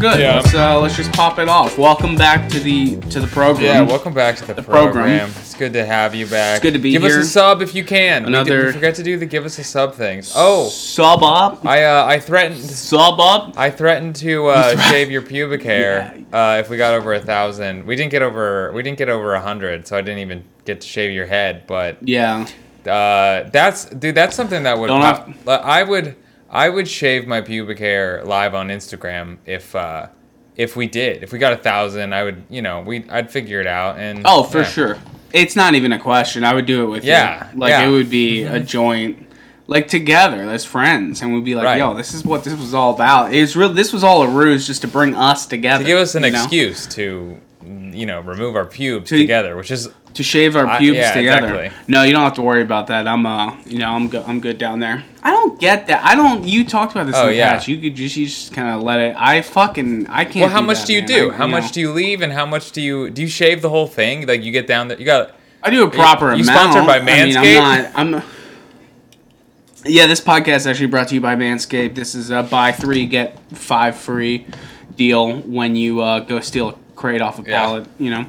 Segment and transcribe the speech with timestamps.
[0.00, 0.20] good.
[0.20, 0.36] Yeah.
[0.36, 1.76] Let's uh, let's just pop it off.
[1.78, 3.64] Welcome back to the to the program.
[3.64, 4.92] Yeah, welcome back to the, The program.
[4.92, 5.30] program.
[5.40, 6.56] It's good to have you back.
[6.56, 7.10] It's good to be give here.
[7.10, 8.22] Give us a sub if you can.
[8.22, 10.32] We Another- did- we forgot to do the give us a sub things.
[10.36, 11.64] Oh, Sub up.
[11.66, 13.54] I uh, I threatened Sub up.
[13.58, 17.84] I threatened to uh, shave your pubic hair uh, if we got over a thousand.
[17.86, 20.80] We didn't get over we didn't get over a hundred, so I didn't even get
[20.82, 21.66] to shave your head.
[21.66, 22.46] But Yeah.
[22.86, 26.16] uh, that's dude, that's something that would Don't have- I would
[26.50, 30.08] I would shave my pubic hair live on Instagram if uh,
[30.56, 32.14] if we did if we got a thousand.
[32.14, 34.64] I would you know we I'd figure it out and Oh, for yeah.
[34.64, 34.98] sure.
[35.32, 36.42] It's not even a question.
[36.44, 37.58] I would do it with Yeah, you.
[37.60, 37.86] Like yeah.
[37.86, 39.26] it would be a joint,
[39.66, 41.78] like together as friends, and we'd be like, Right.
[41.78, 43.68] "Yo, this is what this was all about." It's real.
[43.68, 45.84] This was all a ruse just to bring us together.
[45.84, 46.38] to give us an you know?
[46.42, 50.98] excuse to you know remove our pubes To- together, which is to shave our pubes
[50.98, 51.46] yeah, together.
[51.62, 51.78] exactly.
[51.88, 53.06] No, you don't have to worry about that.
[53.08, 54.24] I'm uh, you know, I'm good.
[54.26, 55.02] I'm good down there.
[55.22, 56.04] I don't get that.
[56.04, 56.44] I don't.
[56.44, 57.52] You talked about this Oh, in the yeah.
[57.52, 57.68] past.
[57.68, 59.16] You could just, you just kind of let it.
[59.16, 60.36] I fucking, I can't.
[60.42, 60.48] well.
[60.50, 61.08] How much that, do you man.
[61.08, 61.30] do?
[61.30, 61.70] I- how you much know.
[61.72, 64.26] do you leave, and how much do you do you shave the whole thing?
[64.26, 66.72] Like you get down there, you got I do a proper you amount.
[66.72, 67.92] sponsored by I mean, Manscaped?
[67.94, 68.24] I'm not.
[68.24, 68.28] I'm.
[69.84, 71.94] Yeah, this podcast is actually brought to you by Manscaped.
[71.94, 74.44] This is a buy three get five free
[74.96, 77.60] deal when you uh, go steal a crate off a Yeah.
[77.60, 77.86] pallet.
[77.98, 78.26] You know.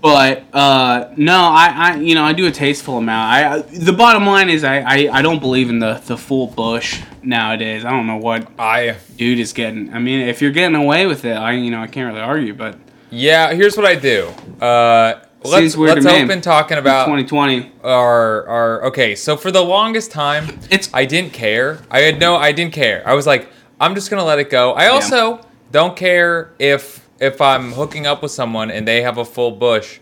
[0.00, 3.32] But uh, no, I, I you know I do a tasteful amount.
[3.32, 6.46] I, I the bottom line is I, I, I don't believe in the, the full
[6.46, 7.84] bush nowadays.
[7.84, 9.92] I don't know what I dude is getting.
[9.92, 12.54] I mean, if you're getting away with it, I you know I can't really argue.
[12.54, 12.78] But
[13.10, 13.52] yeah.
[13.52, 14.28] Here's what I do.
[14.60, 19.14] Uh, let's let's open talking about 2020, our our okay.
[19.14, 21.80] So for the longest time, it's I didn't care.
[21.90, 23.06] I had no, I didn't care.
[23.06, 24.72] I was like, I'm just gonna let it go.
[24.72, 29.24] I also don't care if if I'm hooking up with someone and they have a
[29.24, 29.98] full bush.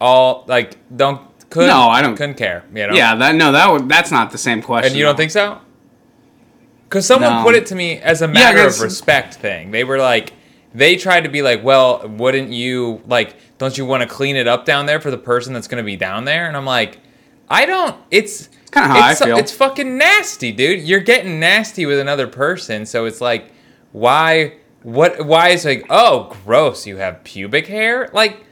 [0.00, 2.64] All like don't could No, I don't- couldn't care.
[2.74, 2.94] You know.
[2.94, 4.90] yeah that no that would, that's not the same question.
[4.92, 5.18] And you don't though.
[5.18, 5.58] think so?
[6.84, 7.42] Because someone No.
[7.42, 9.72] put it to me as a matter of respect thing.
[9.72, 10.32] They were like,
[10.74, 13.34] they tried to be like, well, wouldn't you like?
[13.58, 15.86] Don't you want to clean it up down there for the person that's going to
[15.86, 16.46] be down there?
[16.46, 16.98] And I'm like,
[17.50, 17.96] I don't.
[18.10, 19.36] It's kinda how I feel.
[19.36, 20.82] It's fucking nasty, dude.
[20.82, 23.50] You're getting nasty with another person, so it's like,
[23.92, 24.54] why?
[24.82, 25.26] What?
[25.26, 26.86] Why is like, oh, gross?
[26.86, 28.08] You have pubic hair?
[28.12, 28.44] Like,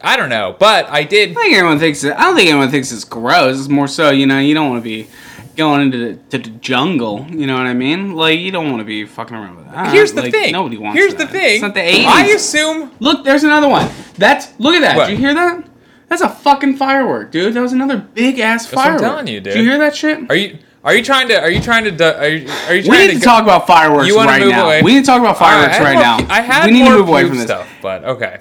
[0.00, 1.30] I don't know, but I did.
[1.30, 2.14] I think everyone thinks it.
[2.14, 3.58] I don't think anyone thinks it's gross.
[3.58, 5.08] It's more so, you know, you don't want to be
[5.56, 7.26] going into the, to the jungle.
[7.30, 8.14] You know what I mean?
[8.14, 9.92] Like you don't want to be fucking around with that.
[9.92, 10.52] Here's the Like, thing.
[10.52, 10.98] Nobody wants.
[10.98, 11.26] Here's that.
[11.28, 11.54] the thing.
[11.54, 12.04] It's not the 80s.
[12.04, 13.90] I assume Look, there's another one.
[14.18, 14.96] That's look at that.
[14.96, 15.06] What?
[15.06, 15.66] Did you hear that?
[16.08, 17.54] That's a fucking firework, dude.
[17.54, 19.54] That was another big ass what I'm telling you, dude.
[19.54, 20.30] Did you hear that shit?
[20.30, 22.96] Are you are you trying to are you trying to are you are you we
[22.98, 24.64] need to go- talk about fireworks You right move now.
[24.66, 24.80] away?
[24.82, 26.34] We need to talk about fireworks I right more now.
[26.34, 27.46] I had we need more to move away from this.
[27.46, 28.38] stuff, but okay.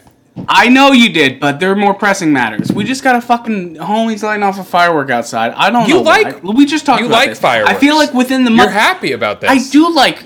[0.47, 2.71] I know you did, but there are more pressing matters.
[2.71, 5.53] We just got a fucking homies lighting off a firework outside.
[5.55, 6.01] I don't You know.
[6.01, 6.51] like- why.
[6.53, 7.39] we just talked you about like this.
[7.39, 7.71] fireworks.
[7.71, 9.49] I feel like within the month, You're happy about this.
[9.49, 10.23] I do like.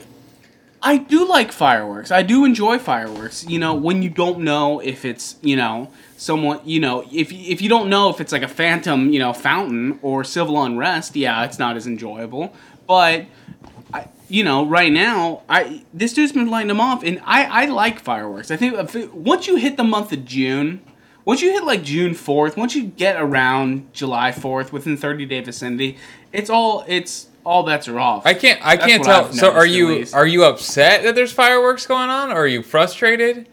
[0.81, 2.11] I do like fireworks.
[2.11, 3.45] I do enjoy fireworks.
[3.45, 7.61] You know, when you don't know if it's you know someone you know if if
[7.61, 11.43] you don't know if it's like a phantom you know fountain or civil unrest, yeah,
[11.43, 12.53] it's not as enjoyable.
[12.87, 13.25] But
[13.93, 17.65] I, you know, right now, I this dude's been lighting them off, and I I
[17.65, 18.49] like fireworks.
[18.49, 20.81] I think it, once you hit the month of June.
[21.25, 25.41] Once you hit like June fourth, once you get around July fourth, within thirty day
[25.41, 25.95] vicinity,
[26.33, 28.25] it's all it's all bets are off.
[28.25, 29.25] I can't I That's can't tell.
[29.25, 30.15] I've So are noticed, at you least.
[30.15, 33.47] are you upset that there's fireworks going on or are you frustrated?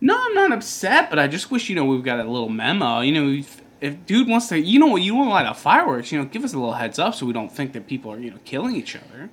[0.00, 3.00] No, I'm not upset, but I just wish you know we've got a little memo.
[3.00, 5.56] You know, if, if dude wants to, you know what, you want to light up
[5.56, 8.12] fireworks, you know, give us a little heads up so we don't think that people
[8.12, 9.30] are you know killing each other.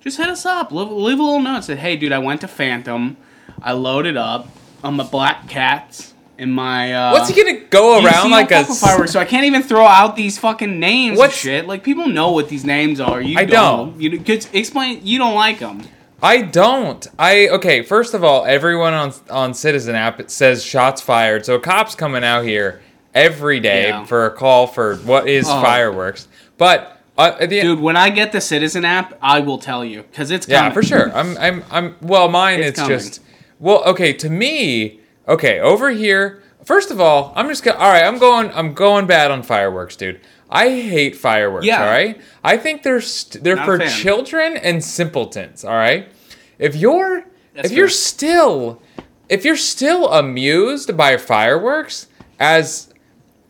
[0.00, 0.72] Just hit us up.
[0.72, 1.64] Leave, leave a little note.
[1.64, 3.16] Say, hey, dude, I went to Phantom.
[3.62, 4.48] I loaded up
[4.82, 6.92] on my black cats and my.
[6.92, 10.16] Uh, What's he gonna go around like a fireworks, so I can't even throw out
[10.16, 11.66] these fucking names What shit.
[11.66, 13.20] Like people know what these names are.
[13.20, 13.90] You I don't.
[13.92, 14.00] don't.
[14.00, 15.00] You could explain.
[15.04, 15.82] You don't like them.
[16.22, 17.06] I don't.
[17.18, 17.82] I okay.
[17.82, 21.46] First of all, everyone on on Citizen app it says shots fired.
[21.46, 22.80] So cop's coming out here
[23.14, 24.04] every day Yeah.
[24.04, 25.60] for a call for what is Oh.
[25.62, 26.28] fireworks.
[26.58, 30.30] But uh, the Dude, when I get the Citizen app, I will tell you because
[30.30, 31.10] it's yeah, for sure.
[31.14, 31.96] I'm I'm I'm.
[32.02, 32.98] Well, mine It's it's, coming.
[32.98, 33.20] just
[33.58, 33.82] well.
[33.84, 34.99] Okay, to me,
[35.30, 36.42] okay, over here.
[36.64, 37.78] First of all, I'm just gonna.
[37.78, 38.50] All right, I'm going.
[38.52, 40.20] I'm going bad on fireworks, dude.
[40.50, 41.64] I hate fireworks.
[41.64, 41.82] Yeah.
[41.82, 42.20] All right.
[42.42, 45.64] I think they're st- they're Not for children and simpletons.
[45.64, 46.12] All right.
[46.58, 47.24] If you're
[47.54, 48.82] That's if you're still
[49.28, 52.92] if you're still amused by fireworks as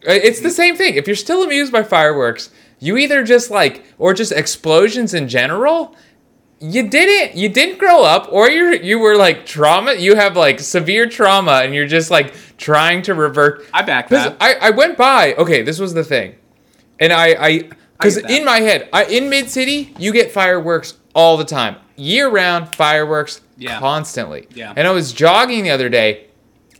[0.06, 0.94] uh, it's the same thing.
[0.94, 5.96] If you're still amused by fireworks, you either just like or just explosions in general,
[6.60, 10.60] you didn't you didn't grow up or you you were like trauma you have like
[10.60, 14.36] severe trauma and you're just like trying to revert I back that.
[14.40, 16.34] I, I went by okay this was the thing
[16.98, 21.38] and i i because in my head I, in mid city you get fireworks all
[21.38, 23.78] the time year round fireworks Yeah.
[23.78, 24.46] constantly.
[24.54, 24.72] Yeah.
[24.74, 26.28] And I was jogging the other day,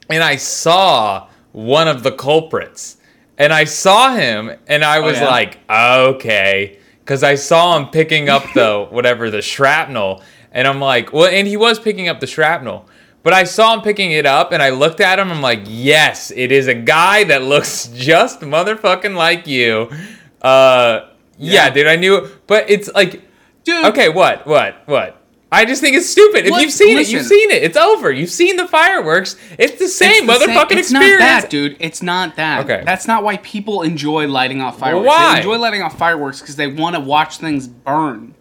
[0.09, 2.97] and I saw one of the culprits,
[3.37, 5.29] and I saw him, and I oh, was Oh, yeah?
[5.29, 6.79] like, okay,
[7.11, 10.23] because I saw him picking up the whatever the shrapnel,
[10.53, 12.87] and I'm like, well, and he was picking up the shrapnel.
[13.25, 15.29] But I saw him picking it up and I looked at him.
[15.33, 19.91] I'm like, yes, it is a guy that looks just motherfucking like you.
[20.41, 21.71] Uh, yeah, Yeah.
[21.71, 22.47] dude, I knew it.
[22.47, 23.23] But it's like,
[23.65, 23.85] Dude.
[23.87, 25.19] okay, what, what, what?
[25.52, 26.44] I just think it's stupid.
[26.47, 26.62] If What?
[26.62, 27.62] you've seen it, you've seen it.
[27.64, 28.12] It's over.
[28.12, 29.35] You've seen the fireworks.
[29.58, 31.20] It's the same It's the motherfucking same- it's experience.
[31.20, 31.76] not that, dude.
[31.81, 32.64] It's not that.
[32.64, 32.82] Okay.
[32.87, 35.08] That's not why people enjoy lighting off fireworks.
[35.08, 35.32] why?
[35.32, 38.35] They enjoy lighting off fireworks because they want to watch things burn.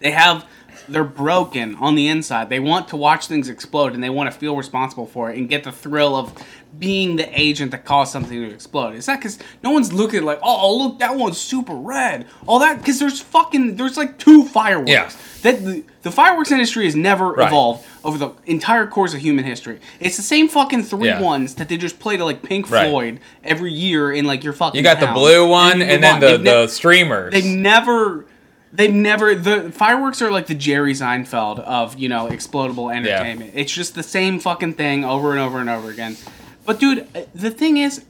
[0.00, 0.44] They have
[0.86, 2.50] they're broken on the inside.
[2.50, 5.48] They want to watch things explode and they want to feel responsible for it and
[5.48, 6.34] get the thrill of
[6.78, 8.94] being the agent that caused something to explode.
[8.94, 12.26] It's not because no one's looking like, oh, oh, look, that one's super red.
[12.46, 14.90] All that because there's fucking there's like two fireworks.
[14.90, 15.10] Yeah.
[15.42, 17.48] That the, the fireworks industry has never Right.
[17.48, 19.78] evolved over the entire course of human history.
[20.00, 21.20] It's the same fucking three Yeah.
[21.20, 22.88] ones that they just play to like Pink Right.
[22.88, 24.78] Floyd every year in like your fucking.
[24.78, 26.20] You got the blue one you and then on.
[26.20, 27.32] the, They've ne- the streamers.
[27.32, 28.26] They've never.
[28.72, 29.36] They've never.
[29.36, 33.52] The fireworks are like the Jerry Seinfeld of you know explodable entertainment.
[33.54, 36.16] It's just the same fucking thing over and over and over again.
[36.64, 38.04] But dude, uh, the thing is,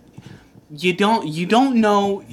[0.71, 2.25] you don't you don't know.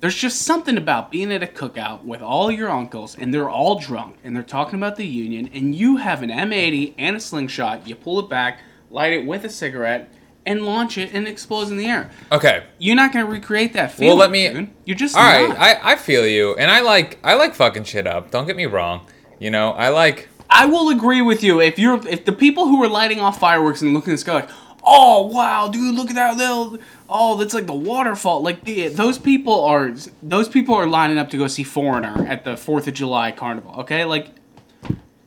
[0.00, 3.78] There's just something about being at a cookout with all your uncles and they're all
[3.78, 7.86] drunk and they're talking about the union and you have an M80 and a slingshot.
[7.86, 8.60] You pull it back,
[8.90, 10.10] light it with a cigarette,
[10.46, 12.10] and launch it and it explodes in the air.
[12.32, 12.64] okay.
[12.78, 14.08] You're not gonna recreate that feeling.
[14.08, 14.70] Well, let me- Dude.
[14.86, 15.58] You're just All right, not.
[15.58, 18.30] I, I feel you, and I like I like fucking shit up.
[18.30, 19.06] Don't get me wrong.
[19.38, 22.82] You know, I like I will agree with you if you're if the people who
[22.82, 24.48] are lighting off fireworks and looking at the sky like,
[24.90, 26.78] oh wow, dude, look at that little
[27.08, 28.42] oh that's like the waterfall.
[28.42, 32.44] Like the, those people are those people are lining up to go see Foreigner at
[32.44, 33.72] the Fourth of July carnival.
[33.80, 34.28] Okay, like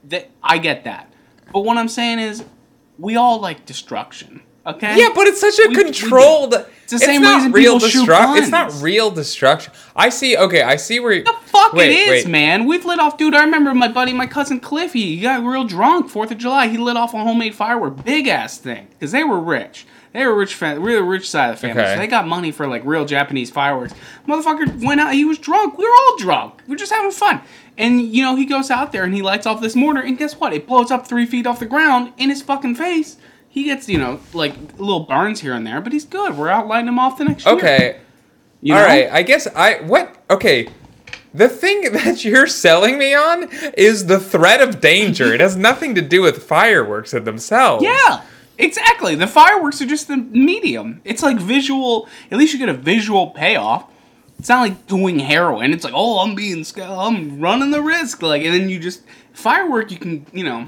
[0.03, 1.11] that I get that,
[1.51, 2.43] but what I'm saying is
[2.99, 4.41] we all like destruction.
[4.65, 4.97] Okay.
[4.97, 6.53] Yeah, but it's such a We- we controlled.
[6.83, 8.43] It's the same not reason real people shoot destruction.
[8.43, 9.73] It's not real destruction.
[9.95, 10.37] I see.
[10.37, 11.21] Okay, I see where.
[11.23, 12.27] The fuck wait, it is, wait.
[12.31, 12.65] man.
[12.65, 13.33] We've lit off, dude.
[13.35, 15.15] I remember my buddy, my cousin Cliffy.
[15.15, 16.67] He got real drunk Fourth of July.
[16.67, 19.85] He lit off a homemade firework, big ass thing, because they were rich.
[20.13, 21.81] They were rich, fam- really rich side of the family.
[21.81, 21.93] Okay.
[21.95, 23.93] So they got money for like real Japanese fireworks.
[24.27, 25.13] Motherfucker went out.
[25.13, 25.77] He was drunk.
[25.77, 26.61] We were all drunk.
[26.67, 27.41] We were just having fun.
[27.77, 30.39] And you know, he goes out there and he lights off this mortar, and guess
[30.39, 30.53] what?
[30.53, 33.17] It blows up three feet off the ground in his fucking face.
[33.53, 36.35] He gets, you know, like little burns here and there, but he's good.
[36.35, 37.53] We're outlining him off the next year.
[37.53, 37.99] Okay.
[38.61, 38.83] You know?
[38.83, 39.07] right.
[39.11, 40.15] I guess I what.
[40.27, 40.69] Okay.
[41.35, 45.31] The thing that you're selling me on is the threat of danger.
[45.31, 47.83] it has nothing to do with fireworks in themselves.
[47.83, 48.23] Yeah,
[48.57, 49.13] exactly.
[49.13, 51.01] The fireworks are just the medium.
[51.03, 52.09] It's like visual.
[52.31, 53.85] At least you get a visual payoff.
[54.39, 55.73] It's not like doing heroin.
[55.73, 58.23] It's like, oh, I'm being, I'm running the risk.
[58.23, 59.03] Like, and then you just
[59.33, 59.91] firework.
[59.91, 60.65] You can, you know.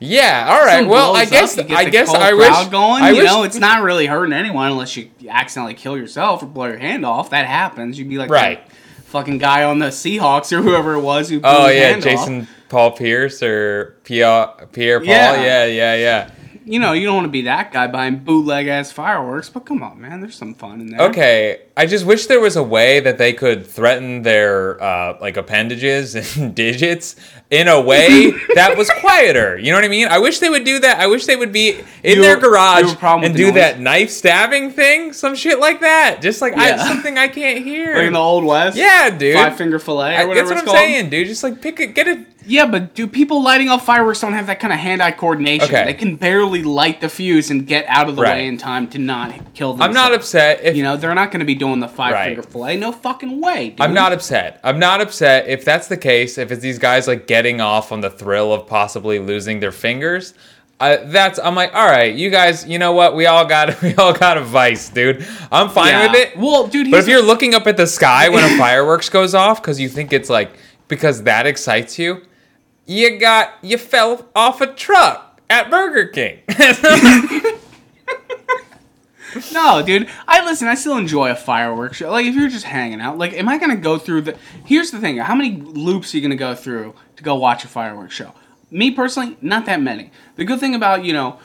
[0.00, 0.46] Yeah.
[0.50, 0.86] All right.
[0.86, 2.68] Well, I guess up, I guess I wish.
[2.68, 3.02] going.
[3.02, 3.26] I you wish.
[3.26, 7.04] know, it's not really hurting anyone unless you accidentally kill yourself or blow your hand
[7.06, 7.30] off.
[7.30, 7.98] That happens.
[7.98, 8.66] You'd be like Right.
[8.68, 8.76] that
[9.06, 11.40] fucking guy on the Seahawks or whoever it was who.
[11.40, 12.04] blew oh yeah, hand off.
[12.04, 15.08] Jason Paul Pierce or Pierre Pierre Paul.
[15.08, 15.42] Yeah.
[15.42, 15.64] Yeah.
[15.66, 15.94] Yeah.
[15.94, 16.30] Yeah.
[16.68, 19.84] You know, you don't want to be that guy buying bootleg ass fireworks, but come
[19.84, 20.20] on, man.
[20.20, 21.00] There's some fun in there.
[21.10, 25.36] Okay, I just wish there was a way that they could threaten their uh, like
[25.36, 27.14] appendages and digits
[27.50, 29.56] in a way that was quieter.
[29.58, 30.08] You know what I mean?
[30.08, 30.98] I wish they would do that.
[30.98, 33.54] I wish they would be in You- their garage a and do noise?
[33.54, 36.20] that knife stabbing thing, some shit like that.
[36.22, 37.94] Just like I, something I can't hear.
[37.94, 38.76] Like in the old west.
[38.76, 39.34] yeah, dude.
[39.34, 40.76] Five finger fillet or I, that's what I'm called.
[40.76, 41.28] saying, dude.
[41.28, 42.26] Just like pick it, get it.
[42.46, 45.66] Yeah, but do people lighting off fireworks don't have that kind of hand-eye coordination?
[45.68, 45.84] Okay.
[45.84, 48.36] They can barely light the fuse and get out of the Right.
[48.36, 49.80] way in time to not kill themselves.
[49.82, 52.26] I'm not upset if You know, they're not going to be doing the five Right.
[52.36, 52.76] finger fillet.
[52.76, 53.70] No fucking way.
[53.70, 53.80] Dude.
[53.80, 54.60] I'm not upset.
[54.62, 56.38] I'm not upset if that's the case.
[56.38, 60.32] If it's these guys like getting off on the thrill of possibly losing their fingers,
[60.78, 62.66] uh, that's I'm like, all right, you guys.
[62.66, 63.16] You know what?
[63.16, 65.26] We all got we all got a vice, dude.
[65.50, 66.06] I'm fine Yeah.
[66.12, 66.36] with it.
[66.36, 69.60] Well, dude, But if you're looking up at the sky when a fireworks goes off
[69.62, 70.50] because you think it's like
[70.88, 72.22] because that excites you,
[72.86, 76.38] you got you fell off a truck at Burger King.
[79.52, 80.08] No, dude.
[80.26, 80.66] I listen.
[80.66, 82.10] I still enjoy a fireworks show.
[82.10, 84.38] Like if you're just hanging out, like, am I gonna go through the?
[84.64, 87.68] Here's the thing: how many loops are you gonna go through to go watch a
[87.68, 88.32] fireworks show?
[88.70, 90.10] Me personally, not that many.
[90.36, 91.38] The good thing about you know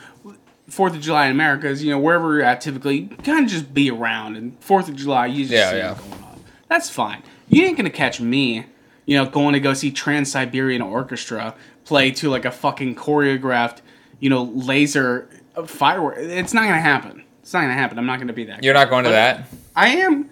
[0.70, 3.74] Fourth of July in America is you know wherever you're at, typically kind of just
[3.74, 4.36] be around.
[4.36, 5.92] And Fourth of July, you just Yeah, see yeah.
[5.92, 6.40] it going on.
[6.68, 7.22] That's fine.
[7.48, 8.64] You ain't gonna catch me,
[9.06, 11.54] you know, going to go see Trans Siberian Orchestra
[11.84, 13.78] play to like a fucking choreographed,
[14.20, 15.28] you know, laser
[15.66, 16.18] firework.
[16.18, 17.24] It's not gonna happen.
[17.42, 17.98] It's not gonna happen.
[17.98, 18.62] I'm not gonna be that.
[18.62, 18.80] You're guy.
[18.80, 19.46] not going to But that.
[19.74, 20.30] I am.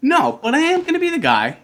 [0.00, 1.58] No, but I am gonna be the guy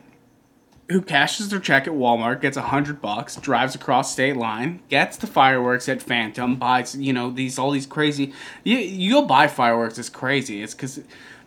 [0.91, 5.17] who cashes their check at Walmart, gets a hundred bucks, drives across state line, gets
[5.17, 8.33] the fireworks at Phantom, buys you know these all these crazy.
[8.65, 10.63] You you go buy fireworks, it's crazy.
[10.63, 11.01] It's because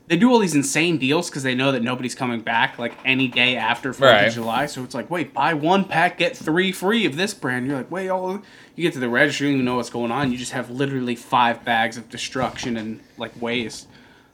[0.07, 3.27] they do all these insane deals because they know that nobody's coming back like any
[3.27, 4.27] day after Fourth Right.
[4.27, 4.65] of July.
[4.65, 7.67] So it's like, wait, buy one pack, get three free of this brand.
[7.67, 8.41] You're like, wait, oh,
[8.75, 10.31] you get to the register, you don't even know what's going on.
[10.31, 13.87] You just have literally five bags of destruction and like waste.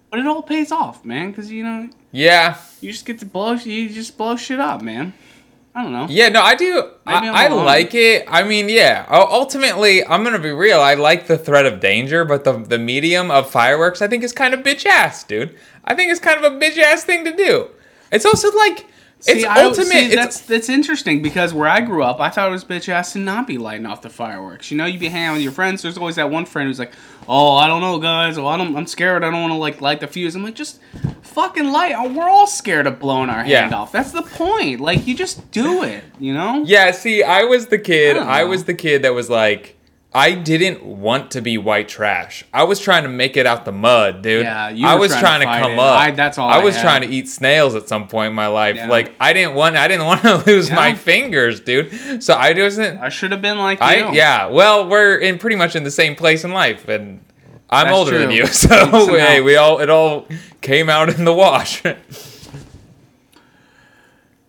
[0.10, 2.58] But it all pays off, man, because you know Yeah.
[2.82, 3.52] you just get to blow.
[3.54, 5.14] You just blow shit up, man.
[5.80, 6.08] I don't know.
[6.10, 6.90] Yeah, no, I do.
[7.06, 8.26] I, I like it.
[8.28, 9.06] I mean, yeah.
[9.10, 10.82] Ultimately, I'm gonna be real.
[10.82, 14.34] I like the threat of danger, but the the medium of fireworks, I think, is
[14.34, 15.58] kind of bitch ass, dude.
[15.86, 17.70] I think it's kind of a bitch ass thing to do.
[18.12, 18.88] It's also like
[19.28, 19.88] it's See, I- ultimate.
[19.88, 22.88] see, it's, that's that's interesting because where I grew up, I thought it was bitch
[22.90, 24.72] ass to not be lighting off the fireworks.
[24.72, 25.82] You know, you'd be hanging out with your friends.
[25.82, 26.94] There's always that one friend who's like,
[27.28, 28.38] "Oh, I don't know, guys.
[28.38, 28.76] Oh, I don't.
[28.78, 29.24] I'm scared.
[29.26, 30.80] I don't want to like light the fuse." I'm like, just
[31.22, 31.94] fucking light.
[31.98, 33.62] Oh, we're all scared of blowing our Yeah.
[33.62, 33.92] hand off.
[33.92, 34.80] That's the point.
[34.80, 36.04] Like, you just do it.
[36.20, 36.64] You know?
[36.66, 36.92] yeah.
[36.92, 38.16] See, I was the kid.
[38.18, 39.76] I I was the kid that was like.
[40.12, 42.44] I didn't want to be white trash.
[42.52, 44.44] I was trying to make it out the mud, dude.
[44.44, 45.80] Yeah, you I was trying trying to to, come it.
[45.80, 46.00] up.
[46.00, 46.82] I- that's all I I was had.
[46.82, 48.76] trying to eat snails at some point in my life.
[48.76, 48.88] Yeah.
[48.90, 49.76] Like I didn't want.
[49.78, 52.24] I didn't want to lose my fingers, dude.
[52.24, 53.00] So I wasn't.
[53.00, 54.14] I should have been like you.
[54.14, 54.48] Yeah.
[54.48, 57.24] Well, we're in pretty much in the same place in life, and
[57.70, 58.36] I'm That's older than true.
[58.38, 60.28] you, so hey, we all it all
[60.62, 61.84] came out in the wash.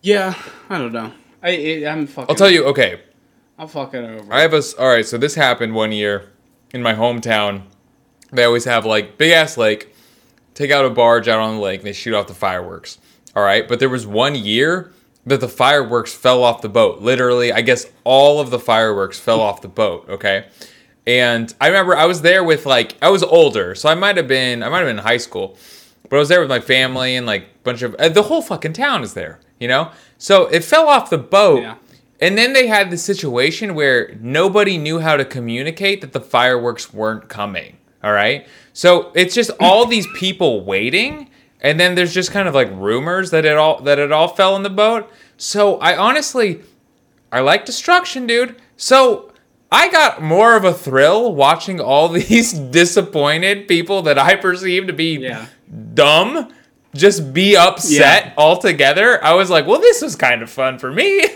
[0.01, 0.33] Yeah.
[0.69, 1.11] I don't know.
[1.43, 1.49] I,
[1.85, 2.25] I I'm fucking.
[2.29, 2.65] I'll tell you.
[2.65, 3.01] Okay,
[3.61, 4.33] I'm fucking over.
[4.33, 4.63] I have a.
[4.79, 6.31] All right, so this happened one year
[6.73, 7.61] in my hometown.
[8.31, 9.93] They always have like big ass lake.
[10.55, 11.81] Take out a barge out on the lake.
[11.81, 12.97] and They shoot off the fireworks.
[13.35, 14.91] All right, but there was one year
[15.27, 17.01] that the fireworks fell off the boat.
[17.01, 20.09] Literally, I guess all of the fireworks fell off the boat.
[20.09, 20.47] Okay,
[21.05, 24.27] and I remember I was there with like I was older, so I might have
[24.27, 25.55] been I might have been in high school,
[26.09, 28.41] but I was there with my family and like a bunch of uh, the whole
[28.41, 29.39] fucking town is there.
[29.59, 31.61] You know, so it fell off the boat.
[31.61, 31.75] Yeah.
[32.21, 36.93] And then they had the situation where nobody knew how to communicate that the fireworks
[36.93, 37.77] weren't coming.
[38.03, 38.47] All right.
[38.73, 41.29] So it's just all these people waiting,
[41.61, 44.55] and then there's just kind of like rumors that it all that it all fell
[44.55, 45.09] in the boat.
[45.37, 46.61] So I honestly,
[47.31, 48.55] I like destruction, dude.
[48.77, 49.31] So
[49.71, 54.93] I got more of a thrill watching all these disappointed people that I perceive to
[54.93, 55.45] be Yeah.
[55.93, 56.51] dumb
[56.93, 59.23] just be upset altogether.
[59.23, 61.25] I was like, well, this was kind of fun for me.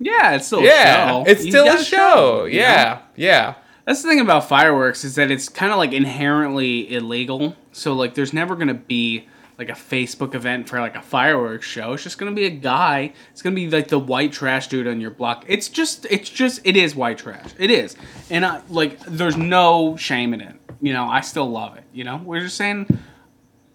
[0.00, 1.30] Yeah, it's still yeah, a show.
[1.30, 2.44] it's still a show.
[2.44, 2.66] you know?
[2.66, 3.54] Yeah, yeah.
[3.84, 7.56] That's the thing about fireworks is that it's kind of like inherently illegal.
[7.72, 9.26] So like, there's never gonna be
[9.58, 11.94] like a Facebook event for like a fireworks show.
[11.94, 13.12] It's just gonna be a guy.
[13.32, 15.44] It's gonna be like the white trash dude on your block.
[15.48, 17.54] It's just, it's just, it is white trash.
[17.58, 17.96] It is,
[18.30, 20.54] and I like, there's no shame in it.
[20.80, 21.84] You know, I still love it.
[21.92, 22.86] You know, we're just saying,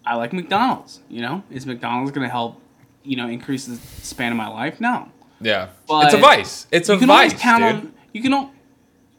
[0.06, 1.00] I like McDonald's.
[1.10, 2.60] You know, is McDonald's gonna help?
[3.02, 4.80] You know, increase the span of my life?
[4.80, 5.10] No.
[5.40, 6.66] Yeah, But it's a vice.
[6.70, 7.74] It's a you can vice, always count dude.
[7.90, 8.50] on you can al-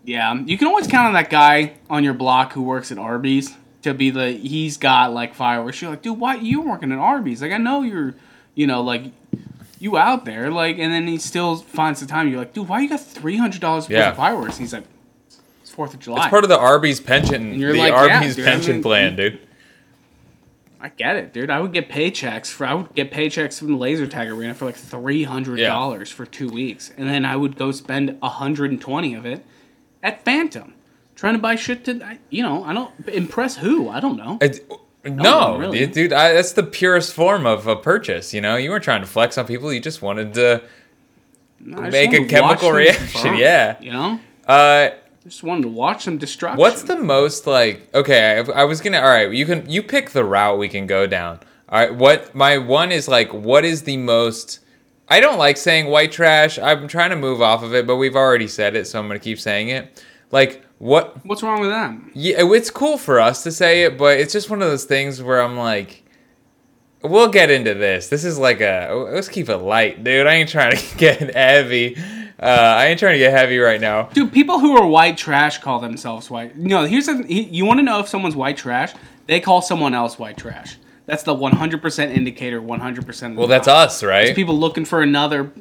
[0.03, 2.98] yeah um, you can always count on that guy on your block who works at
[2.98, 3.53] Arby's
[3.84, 5.81] to be the he's got like fireworks.
[5.81, 7.41] You're like, dude, why you working at Arby's?
[7.41, 8.15] Like I know you're,
[8.55, 9.03] you know, like
[9.79, 12.27] you out there, like, and then he still finds the time.
[12.29, 14.10] You're like, dude, why you got three hundred dollars worth Yeah.
[14.12, 14.53] of fireworks?
[14.57, 14.86] And he's like,
[15.62, 16.22] it's Fourth of July.
[16.24, 19.15] It's part of the Arby's pension, you're the like, yeah, Arby's I pension mean- plan,
[19.15, 19.39] dude.
[20.86, 21.50] I get it, dude.
[21.50, 24.65] I would get paychecks for I would get paychecks from the laser tag arena for
[24.65, 28.80] like three hundred dollars for two weeks, and then I would go spend hundred and
[28.80, 29.44] twenty of it
[30.04, 30.75] at Phantom,
[31.15, 34.38] trying to buy shit to you know I don't impress who I don't know.
[34.42, 34.70] It,
[35.04, 35.88] no, really.
[35.88, 38.32] dude, I, that's the purest form of a purchase.
[38.32, 39.74] You know, you weren't trying to flex on people.
[39.74, 40.62] You just wanted to.
[41.60, 43.77] No, make a wanted to watch chemical reaction, burn, yeah.
[43.82, 44.89] you know, Uh,
[45.29, 46.60] just wanted to watch them destruction.
[46.60, 47.89] What's the most like?
[47.96, 49.00] Okay, I, I was gonna.
[49.00, 51.39] All right, you can you pick the route we can go down.
[51.67, 53.34] All right, what my one is like?
[53.34, 54.60] What is the most?
[55.08, 56.60] I don't like saying white trash.
[56.60, 59.20] I'm trying to move off of it, but we've already said it, so I'm gonna
[59.20, 60.03] keep saying it.
[60.32, 61.25] Like what?
[61.25, 62.12] What's wrong with them?
[62.13, 65.24] Yeah, it's cool for us to say it, but it's just one of those things
[65.24, 66.03] where I'm like,
[67.01, 68.10] we'll get into this.
[68.10, 70.27] This is like a let's keep it light, dude.
[70.27, 71.98] I ain't trying to get heavy.
[72.39, 74.04] Uh, I ain't trying to get heavy right now.
[74.13, 76.58] Dude, people who are white trash call themselves white.
[76.58, 77.24] No, here's the.
[77.27, 78.94] he- You want to know if someone's white trash?
[79.27, 80.77] They call someone else white trash.
[81.06, 82.60] That's the 100% indicator.
[82.62, 83.00] 100%.
[83.00, 83.75] Of the Well, that's time.
[83.88, 84.36] us, right?
[84.36, 85.51] people looking for another.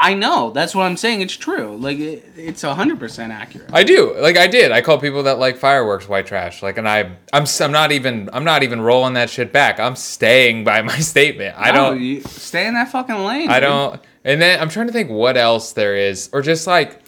[0.00, 0.50] I know.
[0.50, 1.22] That's what I'm saying.
[1.22, 1.76] It's true.
[1.76, 3.68] Like it, it's 100% accurate.
[3.72, 4.14] I do.
[4.20, 4.70] Like I did.
[4.70, 6.62] I call people that like fireworks white trash.
[6.62, 9.80] Like, and I, I'm, I'm not even, I'm not even rolling that shit back.
[9.80, 11.56] I'm staying by my statement.
[11.58, 13.50] I No, don't, you stay in that fucking lane.
[13.50, 13.68] I dude.
[13.68, 14.00] don't.
[14.24, 17.00] And then I'm trying to think what else there is, or just like,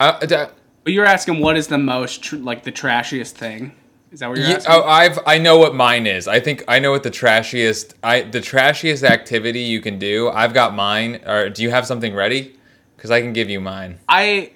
[0.00, 0.36] uh, d-
[0.84, 3.72] But you're asking what is the most tr- like the trashiest thing?
[4.12, 4.72] Is that what you're Yeah, asking?
[4.74, 6.28] oh, I've I know what mine is.
[6.28, 10.28] I think I know what the trashiest I the trashiest activity you can do.
[10.28, 11.20] I've got mine.
[11.26, 12.54] Or do you have something ready?
[12.96, 13.98] Because I can give you mine.
[14.08, 14.52] I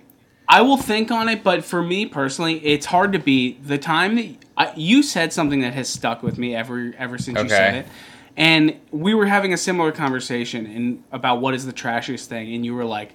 [0.48, 4.14] I will think on it, but for me personally, it's hard to beat the time
[4.16, 7.74] that I, you said something that has stuck with me ever ever since you said
[7.74, 7.78] Okay.
[7.80, 7.86] it.
[8.38, 12.64] And we were having a similar conversation in about what is the trashiest thing, and
[12.66, 13.14] you were like,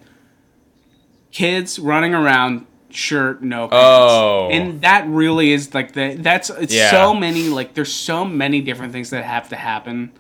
[1.32, 4.50] kids running around, shirt no pants, Oh.
[4.52, 6.92] and that really is like the that's it's Yeah.
[6.92, 10.12] so many like there's so many different things that have to happen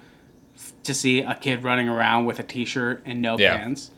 [0.83, 3.57] to see a kid running around with a t-shirt and no Yeah.
[3.57, 3.91] pants,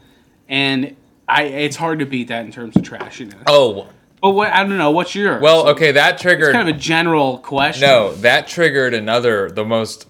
[0.50, 0.96] and
[1.28, 3.42] I it's hard to beat that in terms of trashiness.
[3.48, 3.88] Oh
[4.22, 4.92] But what I don't know.
[4.92, 5.92] What's your well, okay.
[5.94, 6.54] That triggered.
[6.54, 7.88] kind of a general question.
[7.88, 10.08] no, that triggered another the most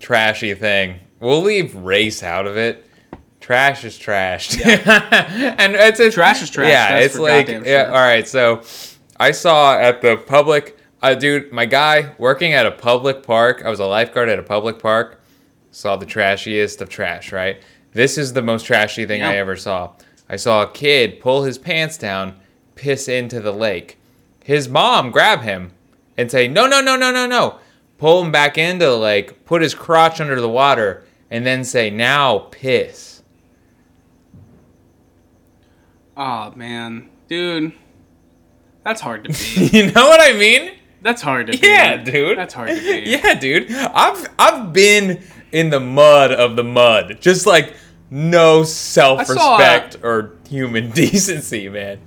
[0.00, 0.96] trashy thing.
[1.20, 2.84] We'll leave race out of it.
[3.48, 7.62] Trash is trashed, and it's a, Trash is trash, Yeah, that's it's like yeah.
[7.64, 7.86] sure.
[7.86, 8.60] All right, so
[9.18, 13.62] I saw at the public, uh, dude, my guy working at a public park.
[13.64, 15.22] I was a lifeguard at a public park.
[15.70, 17.32] Saw the trashiest of trash.
[17.32, 17.62] Right,
[17.94, 19.92] this is the most trashy thing I ever saw.
[20.28, 22.38] I saw a kid pull his pants down,
[22.74, 23.96] piss into the lake.
[24.44, 25.72] His mom grab him
[26.18, 27.60] and say, "No, no, no, no, no, no."
[27.96, 31.88] Pull him back into the lake, put his crotch under the water, and then say,
[31.88, 33.17] "Now piss."
[36.20, 37.72] Oh man, dude,
[38.84, 39.72] that's hard to beat.
[39.72, 40.72] you know what I mean?
[41.00, 41.62] that's hard to beat.
[41.62, 42.36] Yeah, dude.
[42.36, 43.06] That's hard to beat.
[43.22, 43.70] Yeah, dude.
[43.72, 45.22] I've I've been
[45.52, 47.18] in the mud of the mud.
[47.20, 47.74] Just like
[48.10, 52.00] no self-respect or human decency, man.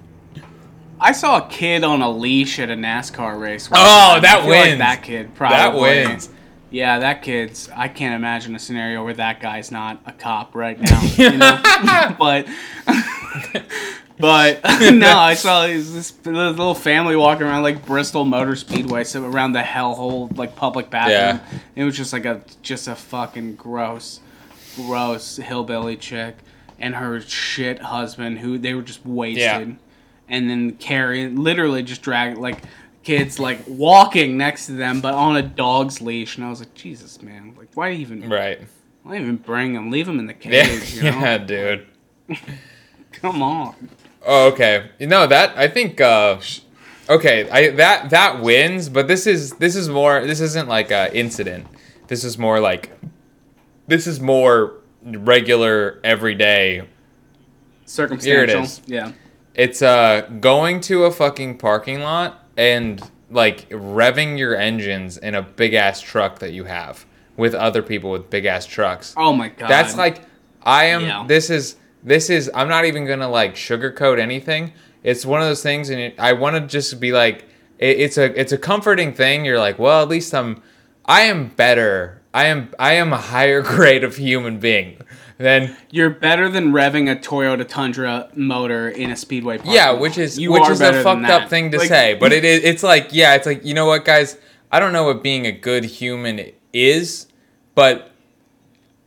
[0.99, 3.69] I saw a kid on a leash at a NASCAR race.
[3.71, 4.21] Oh, time.
[4.23, 4.79] that I feel like wins.
[4.79, 5.57] that kid probably.
[5.57, 6.29] That wins.
[6.69, 7.69] Yeah, that kid's.
[7.75, 11.01] I can't imagine a scenario where that guy's not a cop right now.
[11.01, 11.61] You know?
[12.19, 12.47] but,
[14.21, 14.61] but
[14.93, 19.53] no, I saw this, this little family walking around like Bristol Motor Speedway, so around
[19.53, 21.59] the hellhole like public bathroom.
[21.75, 24.19] It was just like a just a fucking gross,
[24.75, 26.35] gross hillbilly chick
[26.79, 29.75] and her shit husband who they were just wasted,
[30.29, 32.59] and then carrying literally just dragging like
[33.03, 36.37] kids like walking next to them but on a dog's leash.
[36.37, 38.61] And I was like Jesus man like why even Right.
[39.03, 41.19] why even bring them leave them in the Yeah, cage you know?
[41.19, 41.87] yeah, dude.
[43.11, 43.75] come on
[44.25, 44.89] Oh, okay.
[44.99, 46.39] You know that I think uh
[47.09, 51.15] okay, I that that wins, but this is this is more this isn't like a
[51.15, 51.67] incident.
[52.07, 52.91] This is more like
[53.87, 56.87] this is more regular everyday
[57.85, 58.81] circumstantial is.
[58.85, 59.11] yeah
[59.55, 65.41] It's uh going to a fucking parking lot and like revving your engines in a
[65.41, 67.05] big ass truck that you have
[67.37, 69.13] with other people with big ass trucks.
[69.17, 70.21] oh my god That's like
[70.61, 71.25] I am Yeah.
[71.27, 74.73] this is this is I'm not even going to like sugarcoat anything.
[75.03, 77.45] It's one of those things and it, I want to just be like
[77.79, 79.45] it, it's a it's a comforting thing.
[79.45, 80.61] You're like, "Well, at least I'm
[81.05, 82.21] I am better.
[82.33, 84.97] I am I am a higher grade of human being
[85.37, 90.17] than you're better than revving a Toyota Tundra motor in a speedway parking Yeah, which
[90.17, 92.83] is You which is a fucked up thing to Like- say, but it is it's
[92.83, 94.37] like yeah, it's like you know what, guys,
[94.71, 97.27] I don't know what being a good human is,
[97.75, 98.11] but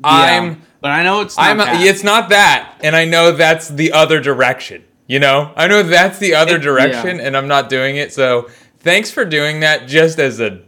[0.03, 1.81] Yeah, I'm but I know it's not I'm that.
[1.83, 4.85] it's not that, and I know that's the other direction.
[5.07, 7.23] You know, I know that's the other It- direction, yeah.
[7.27, 8.13] and I'm not doing it.
[8.13, 10.61] So thanks for doing that, just as a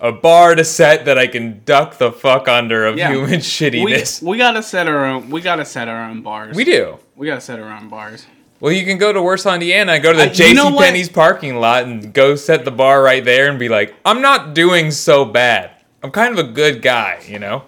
[0.00, 3.10] a bar to set that I can duck the fuck under of Yeah.
[3.10, 4.22] human we, shittiness.
[4.22, 6.96] we gotta set our own we gotta set our own bars We do.
[7.14, 8.26] we gotta set our own bars
[8.60, 10.82] Well, you can go to Worcester, Indiana, go to the I- you know J.C.
[10.84, 14.54] Penney's parking lot, and go set the bar right there, and be like, "I'm not
[14.54, 15.72] doing so bad.
[16.02, 17.64] I'm kind of a good guy," you know.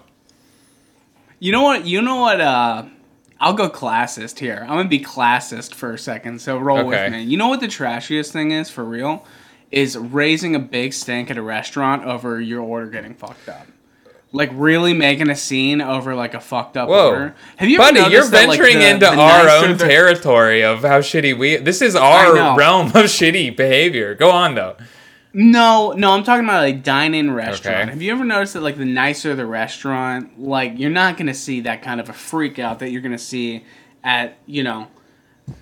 [1.43, 1.85] You know what?
[1.87, 2.39] You know what?
[2.39, 2.83] Uh,
[3.39, 4.59] I'll go classist here.
[4.61, 6.39] I'm gonna be classist for a second.
[6.39, 6.87] So roll Okay.
[6.89, 7.23] with me.
[7.23, 9.25] You know what the trashiest thing is for real?
[9.71, 13.65] Is raising a big stink at a restaurant over your order getting fucked up.
[14.31, 17.09] Like really making a scene over like a fucked up Whoa.
[17.09, 17.35] order.
[17.57, 20.81] Have you ever Buddy, you're that, like, venturing the- into the our own territory of
[20.83, 21.55] how shitty we.
[21.57, 24.13] This is our realm of shitty behavior.
[24.13, 24.75] Go on though.
[25.33, 27.77] No, no, I'm talking about like dine-in restaurant.
[27.83, 27.89] Okay.
[27.91, 31.61] Have you ever noticed that like the nicer the restaurant, like you're not gonna see
[31.61, 33.63] that kind of a freak out that you're gonna see
[34.03, 34.87] at you know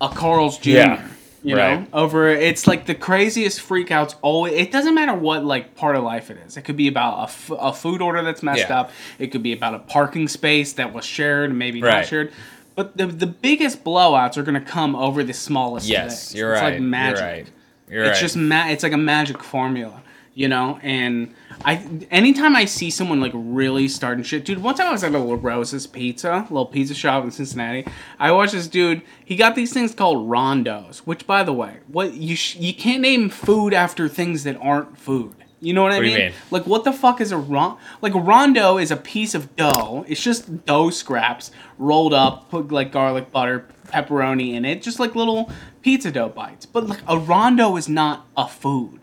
[0.00, 0.70] a Carl's Jr.
[0.70, 1.08] Yeah,
[1.44, 1.80] You right.
[1.80, 4.16] know, over it's like the craziest freak outs.
[4.22, 6.56] Always, it doesn't matter what like part of life it is.
[6.56, 8.80] It could be about a, f- a food order that's messed Yeah.
[8.80, 8.90] up.
[9.20, 12.32] It could be about a parking space that was shared, maybe not shared.
[12.74, 15.86] But the the biggest blowouts are gonna come over the smallest.
[15.86, 16.38] Yes, things.
[16.40, 16.72] you're it's right.
[16.74, 17.50] Like magic You're right.
[17.90, 18.20] You're it's right.
[18.20, 20.78] just ma- it's like a magic formula you know?
[20.82, 25.04] And i anytime i see someone like really starting shit dude one time i was
[25.04, 27.86] at a La Rosa's pizza little pizza shop in cincinnati.
[28.18, 32.14] I watched this dude he got these things called rondos which by the way what
[32.14, 35.96] you sh- you can't name food after things that aren't food You know what I
[35.96, 36.18] What do mean?
[36.18, 36.32] mean?
[36.50, 37.76] Like, what the fuck is a ron?
[38.00, 40.06] Like, rondo is a piece of dough.
[40.08, 45.14] It's just dough scraps rolled up, put like garlic butter, pepperoni in it, just like
[45.14, 45.50] little
[45.82, 46.64] pizza dough bites.
[46.64, 49.00] But like, a rondo is not a food.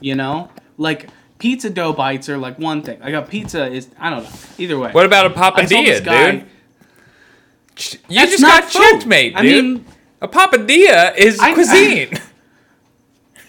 [0.00, 2.98] You know, like pizza dough bites are like one thing.
[3.00, 4.30] Like a pizza is I don't know.
[4.58, 4.90] Either way.
[4.90, 6.46] What about a papadilla, guy- dude?
[8.08, 8.72] You That's just got food.
[9.00, 9.64] checkmate, I dude.
[9.64, 9.84] mean-
[10.20, 12.18] a papadilla is I- cuisine.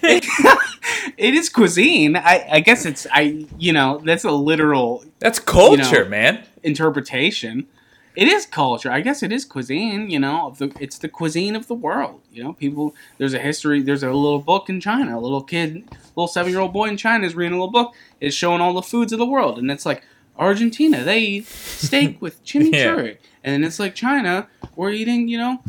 [1.17, 2.15] it is cuisine.
[2.15, 6.43] I, I guess it's I you know that's a literal That's culture, you know, man.
[6.63, 7.67] interpretation.
[8.13, 8.91] It is culture.
[8.91, 10.09] I guess it is cuisine.
[10.09, 12.21] You know, the it's the cuisine of the world.
[12.31, 12.95] You know, people.
[13.17, 13.81] There's a history.
[13.81, 15.17] There's a little book in China.
[15.17, 15.83] A little kid,
[16.15, 17.93] little seven year old boy in China is reading a little book.
[18.19, 20.03] It's showing all the foods of the world, and it's like
[20.37, 25.61] Argentina, they eat steak with chimichurri, and then it's like China, we're eating you know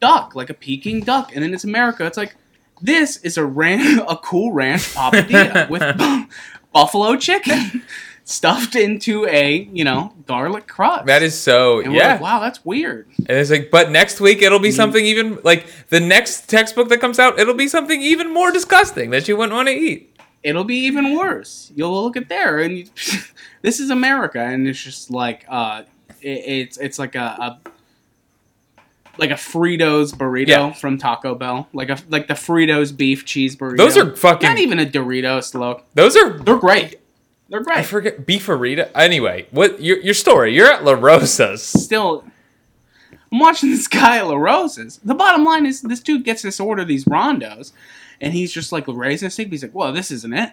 [0.00, 2.04] duck, like a Peking duck, and then it's America.
[2.04, 2.36] It's like
[2.84, 6.26] this is a ran a cool ranch papadilla with bu-
[6.72, 7.82] buffalo chicken
[8.24, 11.06] stuffed into a you know garlic crust.
[11.06, 12.12] That is so and we're yeah.
[12.12, 13.06] like, wow, that's weird.
[13.18, 14.62] And it's like, but next week it'll Mm.
[14.62, 17.38] be something even like the next textbook that comes out.
[17.38, 20.10] It'll be something even more disgusting that you wouldn't want to eat.
[20.42, 21.72] It'll be even worse.
[21.74, 22.86] You'll look at there, and you,
[23.62, 25.84] this is America, and it's just like uh,
[26.20, 27.70] it, it's it's like a, a
[29.18, 30.72] like a Fritos burrito Yeah.
[30.72, 33.76] from Taco Bell, like a like the Fritos beef cheese burrito.
[33.76, 35.84] Those are fucking- not even a Doritos look.
[35.94, 37.00] Those are They're great.
[37.48, 37.78] They're great.
[37.78, 38.88] I forget beefarita.
[38.94, 40.54] Anyway, what your your story?
[40.54, 41.62] You're at La Rosa's.
[41.62, 42.24] still
[43.32, 45.00] I'm watching this guy at La Rosa's.
[45.04, 47.72] The bottom line is this dude gets this order these rondos
[48.20, 49.48] and he's just like raising a steak.
[49.50, 50.50] He's like, Well, this isn't it.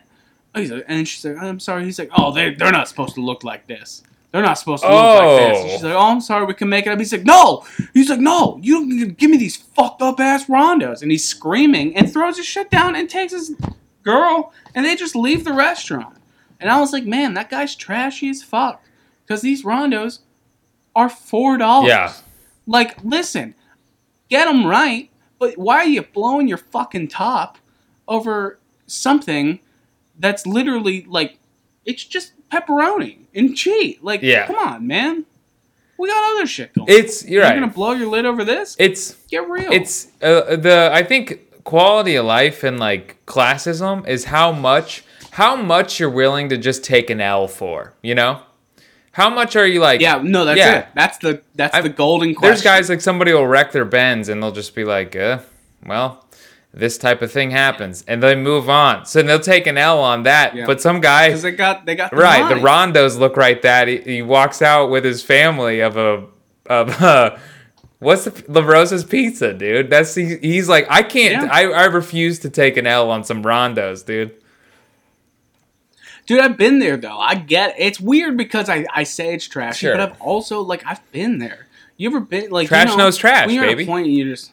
[0.56, 1.86] He's like, and she's like, I'm sorry.
[1.86, 4.04] He's like, Oh, they they're not supposed to look like this.
[4.32, 5.62] They're not supposed to look like this.
[5.62, 7.00] And she's like, Oh, I'm sorry, we can make it up.
[7.00, 7.65] He's like, No!
[7.94, 11.02] He's like, No, you don't need to give me these fucked up ass rondos.
[11.02, 13.56] And he's screaming and throws his shit down and takes his
[14.04, 16.17] girl and they just leave the restaurant.
[16.60, 18.84] And I was like, man, that guy's trashy as fuck.
[19.26, 20.20] Because these rondos
[20.96, 21.89] are four dollars.
[21.89, 22.13] Yeah.
[22.67, 23.56] Like, listen,
[24.30, 27.58] get them right, but why are you blowing your fucking top
[28.08, 29.60] over something
[30.20, 31.39] that's literally like,
[31.86, 34.04] it's just pepperoni and cheat.
[34.04, 34.48] Like, Yeah.
[34.48, 35.26] come on, man.
[35.98, 36.88] We got other shit going.
[36.89, 37.54] It's you're You're right.
[37.60, 38.76] gonna blow your lid over this?
[38.80, 39.72] It's Get real.
[39.72, 45.56] it's uh, the I think quality of life and like classism is how much how
[45.56, 47.94] much you're willing to just take an L for.
[48.02, 48.39] You know,
[49.12, 50.02] how much are you like?
[50.02, 50.80] yeah, no, that's Yeah.
[50.80, 50.86] it.
[50.96, 52.50] That's the that's I've- the golden question.
[52.50, 55.39] There's guys like somebody will wreck their Benz and they'll just be like, uh,
[55.86, 56.26] well,
[56.73, 59.05] this type of thing happens, and they move on.
[59.05, 60.55] So they'll take an L on that.
[60.55, 60.65] Yeah.
[60.65, 62.62] But some guy, because they got they got the right, the.
[62.62, 66.25] Rondos look right that he, he walks out with his family of a
[66.67, 67.39] of a.
[67.99, 69.91] What's the La Rosa's pizza, dude?
[69.91, 71.45] That's he, he's like I can't.
[71.45, 71.51] Yeah.
[71.53, 74.31] I, I refuse to take an L on some Rondos, dude.
[76.25, 77.19] Dude, I've been there though.
[77.19, 79.93] I get it's weird because I, I say it's trashy, Sure.
[79.95, 81.67] but I've also like I've been there.
[81.97, 83.84] You ever been like Trash you know, knows trash, when you're baby.
[83.84, 84.51] At a point you just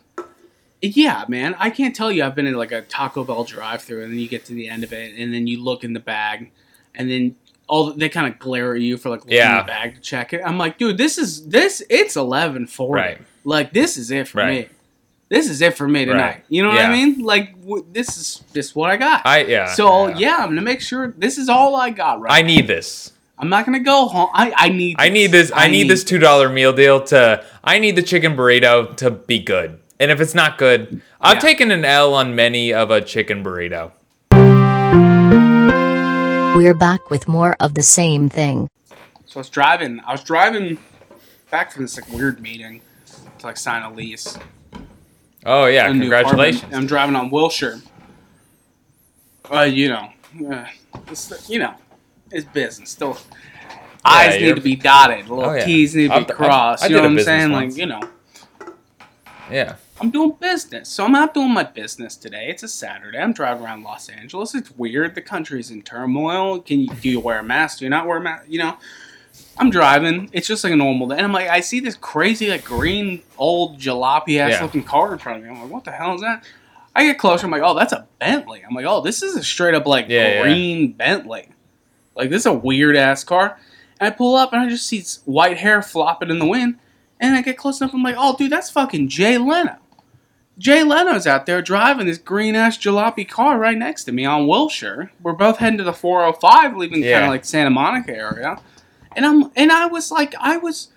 [0.82, 1.54] yeah, man.
[1.58, 2.24] I can't tell you.
[2.24, 4.84] I've been in like a Taco Bell drive-through, and then you get to the end
[4.84, 6.50] of it, and then you look in the bag,
[6.94, 7.36] and then
[7.66, 9.60] all they kind of glare at you for like looking Yeah.
[9.60, 10.40] in the bag to check it.
[10.44, 11.82] I'm like, dude, this is this.
[11.90, 13.00] It's eleven forty.
[13.00, 13.18] Right.
[13.44, 14.68] Like this is it for Right.
[14.70, 14.74] me.
[15.30, 16.20] This is it for me tonight.
[16.22, 16.44] Right.
[16.48, 16.88] You know what Yeah.
[16.88, 17.18] I mean?
[17.20, 19.26] Like w- this is this is what I got.
[19.26, 19.66] I yeah.
[19.74, 22.32] So yeah, I'm gonna make sure this is all I got right.
[22.32, 23.12] I need this.
[23.38, 24.30] I'm not gonna go home.
[24.32, 24.96] I, I need.
[24.98, 25.52] I need this.
[25.54, 27.44] I, need, this two dollar meal deal to.
[27.62, 29.78] I need the chicken burrito to be good.
[30.00, 31.40] And if it's not good, I've Yeah.
[31.40, 33.92] taken an L on many of a chicken burrito.
[36.56, 38.68] We're back with more of the same thing.
[39.26, 40.00] So I was driving.
[40.06, 40.78] I was driving
[41.50, 42.80] back from this like weird meeting
[43.38, 44.36] to like sign a lease.
[45.46, 46.74] Oh yeah, congratulations.
[46.74, 47.80] I'm driving on Wilshire.
[49.52, 50.08] Uh, you know,
[50.52, 50.64] uh,
[51.08, 51.74] it's, you know,
[52.30, 52.90] it's business.
[52.90, 53.16] Still,
[54.04, 55.28] I's need to be dotted.
[55.28, 55.64] Little Oh, yeah.
[55.64, 56.84] T's need to I've- be I've- crossed.
[56.84, 57.52] I you know what I'm saying?
[57.52, 57.74] once.
[57.74, 58.00] Like, you know,
[59.50, 59.76] Yeah.
[60.00, 62.46] I'm doing business, so I'm not doing my business today.
[62.50, 63.18] It's a Saturday.
[63.18, 64.54] I'm driving around Los Angeles.
[64.54, 65.14] It's weird.
[65.14, 66.60] The country's in turmoil.
[66.60, 67.78] Can you do you wear a mask?
[67.78, 68.44] Do you not wear a mask?
[68.48, 68.76] You know,
[69.58, 70.30] I'm driving.
[70.32, 73.22] It's just like a normal day, and I'm like, I see this crazy like green
[73.38, 74.62] old jalopy ass Yeah.
[74.62, 75.50] looking car in front of me.
[75.50, 76.44] I'm like, what the hell is that?
[76.94, 77.46] I get closer.
[77.46, 78.62] I'm like, oh, that's a Bentley.
[78.68, 80.42] I'm like, oh, this is a straight up like Yeah, yeah.
[80.42, 81.48] green Bentley.
[82.14, 83.58] Like this is a weird ass car.
[84.00, 86.78] And I pull up and I just see white hair flopping in the wind.
[87.20, 87.94] And I get close enough.
[87.94, 89.76] I'm like, oh, dude, that's fucking Jay Leno.
[90.58, 94.46] Jay Leno's out there driving this green ass jalopy car right next to me on
[94.48, 95.12] Wilshire.
[95.22, 98.60] We're both heading to the 405, leaving kind of like Santa Monica area.
[99.14, 100.88] And I'm and I was like, I was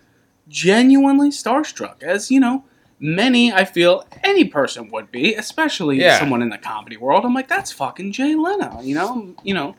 [0.47, 2.02] genuinely starstruck.
[2.04, 2.63] As you know,
[3.00, 6.17] many I feel any person would be, especially Yeah.
[6.19, 7.24] someone in the comedy world.
[7.24, 9.76] I'm like, that's fucking Jay Leno, you know, you know.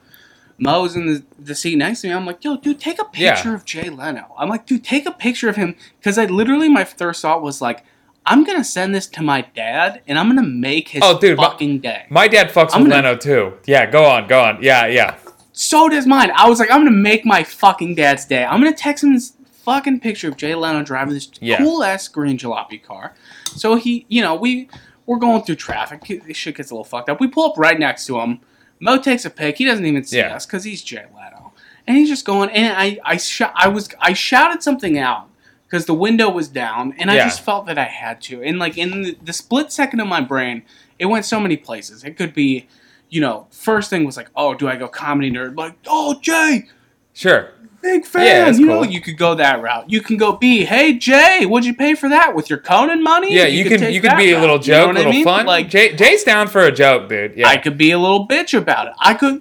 [0.59, 2.15] Mo's in the, the seat next to me.
[2.15, 3.35] I'm like, yo, dude, take a Yeah.
[3.35, 4.33] picture of Jay Leno.
[4.39, 7.61] I'm like, dude, take a picture of him because I literally my first thought was
[7.61, 7.85] like,
[8.25, 11.45] I'm gonna send this to my dad and I'm gonna make his Oh, dude, my-
[11.45, 12.05] fucking day.
[12.09, 13.55] My dad fucks I'm with gonna- Leno too.
[13.67, 14.59] Yeah, go on, go on.
[14.63, 15.17] Yeah, yeah.
[15.53, 16.31] So does mine.
[16.35, 18.45] I was like, I'm gonna make my fucking dad's day.
[18.45, 19.33] I'm gonna text him this
[19.65, 21.59] fucking picture of Jay Leno driving this Yeah.
[21.59, 23.15] cool ass green jalopy car.
[23.55, 24.69] So he, you know, we
[25.05, 26.05] we're going through traffic.
[26.27, 27.21] This shit gets a little fucked up.
[27.21, 28.41] We pull up right next to him.
[28.79, 29.59] Mo takes a pic.
[29.59, 30.35] He doesn't even see Yeah.
[30.37, 31.53] us because he's Jay Leno,
[31.87, 32.51] and he's just going.
[32.51, 35.29] And I, I, sh- I was, I shouted something out
[35.73, 37.25] because the window was down, and I Yeah.
[37.25, 38.43] just felt that I had to.
[38.43, 40.65] And like in the, the split second of my brain,
[40.99, 42.05] it went so many places.
[42.05, 42.67] It could be,
[43.09, 45.57] you know, first thing was like, oh, do I go comedy nerd?
[45.57, 46.67] Like, oh, Jay,
[47.15, 47.49] Sure.
[47.81, 48.27] big fan.
[48.27, 49.89] Yeah, you know, you could go that route.
[49.91, 50.67] You can go B.
[50.67, 53.35] Hey, Jay, what'd you pay for that with your Conan money?
[53.35, 54.41] Yeah, you, can you can that be a route.
[54.43, 55.25] little You know joke, what I little mean?
[55.25, 55.47] fun.
[55.47, 57.33] Like, Jay, Jay's down for a joke, dude.
[57.35, 57.49] Yeah.
[57.49, 58.93] I could be a little bitch about it.
[59.01, 59.41] I could.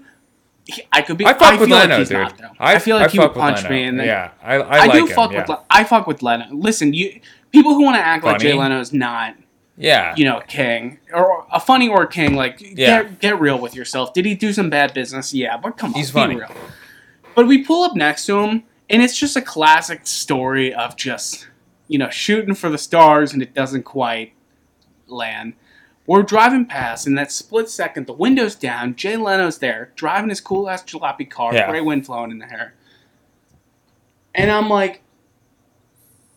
[0.92, 1.26] I could be.
[1.26, 2.18] I fuck with feel Leno, like he's dude.
[2.18, 2.50] not, though.
[2.60, 4.92] I, I, feel like he would punch me, and then yeah, I, I, I, like
[4.94, 5.40] do him, fuck yeah.
[5.42, 5.50] with.
[5.50, 6.48] Le- I fuck with Leno.
[6.52, 7.20] Listen, you
[7.52, 9.36] people who want to act like Jay Leno is not,
[9.78, 12.36] Yeah, you know, king or a funny or king.
[12.36, 13.04] Like, Yeah.
[13.04, 14.14] get get real with yourself.
[14.14, 15.34] Did he do some bad business?
[15.34, 16.36] Yeah, but come on, He's be funny.
[16.36, 16.52] real.
[17.36, 21.48] But we pull up next to him, and it's just a classic story of just,
[21.88, 24.34] you know, shooting for the stars and it doesn't quite
[25.08, 25.54] land.
[26.08, 28.96] We're driving past, and that split second, the window's down.
[28.96, 31.70] Jay Leno's there, driving his cool ass jalopy car, Yeah.
[31.70, 32.74] great wind flowing in the hair.
[34.34, 35.02] And I'm like,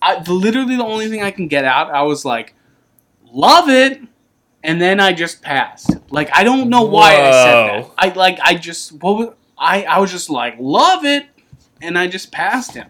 [0.02, 2.54] I, literally the only thing I can get out, I was like,
[3.32, 4.00] love it.
[4.62, 5.90] And then I just passed.
[6.10, 7.90] Like I don't know why I said that.
[7.98, 11.26] I like I just what was, I I was just like love it,
[11.82, 12.88] and I just passed him.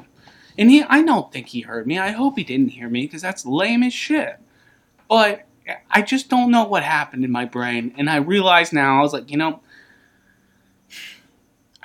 [0.57, 1.99] And he I don't think he heard me.
[1.99, 4.37] I hope he didn't hear me because that's lame as shit.
[5.09, 5.47] But
[5.91, 9.13] I just don't know what happened in my brain, and I realize now I was
[9.13, 9.61] like you know.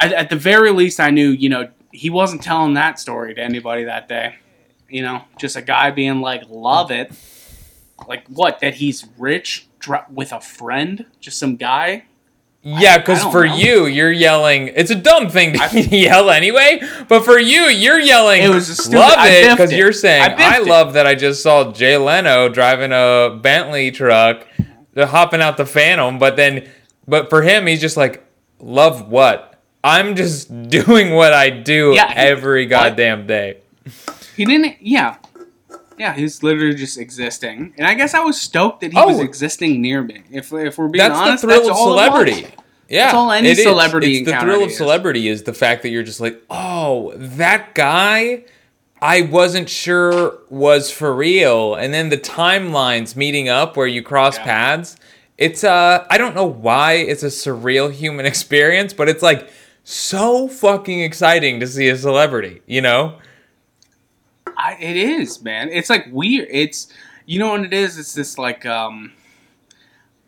[0.02, 3.42] At, at the very least, I knew you know he wasn't telling that story to
[3.42, 4.36] anybody that day.
[4.90, 7.12] You know, just a guy being like, "Love it."
[8.08, 8.60] Like what?
[8.60, 12.06] That he's rich dr- with a friend, just some guy.
[12.62, 12.98] Yeah.
[12.98, 13.56] Because for know.
[13.56, 14.70] you, you're yelling.
[14.76, 16.82] It's a dumb thing to I- yell anyway.
[17.08, 18.44] But for you, you're yelling.
[18.44, 21.16] It was a stupid- love it because you're saying I I, it." love that I
[21.16, 24.46] just saw Jay Leno driving a Bentley truck,
[24.98, 26.20] hopping out the Phantom.
[26.20, 26.68] But then,
[27.08, 28.24] but for him, he's just like,
[28.60, 29.46] love what?
[29.84, 32.70] I'm just doing what I do Yeah, every what?
[32.70, 33.58] goddamn day.
[34.36, 34.76] He didn't.
[34.82, 35.16] Yeah,
[36.00, 36.14] yeah.
[36.16, 39.24] He's literally just existing, and I guess I was stoked that he was Oh.
[39.24, 40.24] existing near me.
[40.32, 42.48] If if we're being That's honest, the thrill that's of celebrity.
[42.88, 43.64] Yeah, That's all any it is.
[43.64, 44.78] celebrity It's the thrill of is.
[44.78, 48.46] celebrity is the fact that you're just like, oh, that guy.
[49.02, 54.38] I wasn't sure was for real, and then the timelines meeting up where you cross
[54.38, 54.44] Yeah.
[54.44, 54.98] paths.
[55.38, 59.50] It's uh, I don't know why it's a surreal human experience, but it's like
[59.86, 62.62] so fucking exciting to see a celebrity.
[62.68, 63.14] You know?
[64.60, 65.70] I, it is, man.
[65.72, 66.48] It's like weird.
[66.52, 66.92] It's
[67.26, 67.98] you know what it is.
[67.98, 69.14] It's this like um.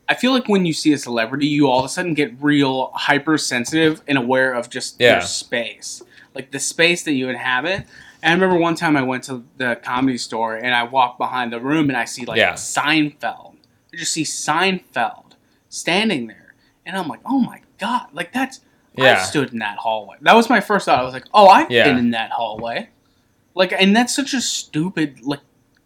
[0.10, 2.92] I feel like when you see a celebrity, you all of a sudden get real
[2.96, 5.14] hypersensitive and aware of just Yeah.
[5.14, 6.02] their space,
[6.36, 7.86] like the space that you inhabit.
[8.22, 11.54] And I remember one time I went to the comedy store and I walked behind
[11.54, 12.54] the room and I see like Yeah.
[12.54, 13.56] Seinfeld.
[13.94, 15.34] I just see Seinfeld
[15.70, 16.54] standing there,
[16.86, 18.62] and I'm like, oh my god, like that's.
[18.98, 19.14] Yeah.
[19.14, 20.18] I stood in that hallway.
[20.20, 21.00] That was my first thought.
[21.00, 21.86] I was like, oh, I've Yeah.
[21.86, 22.90] been in that hallway.
[23.56, 25.42] Like, and that's such a stupid, like,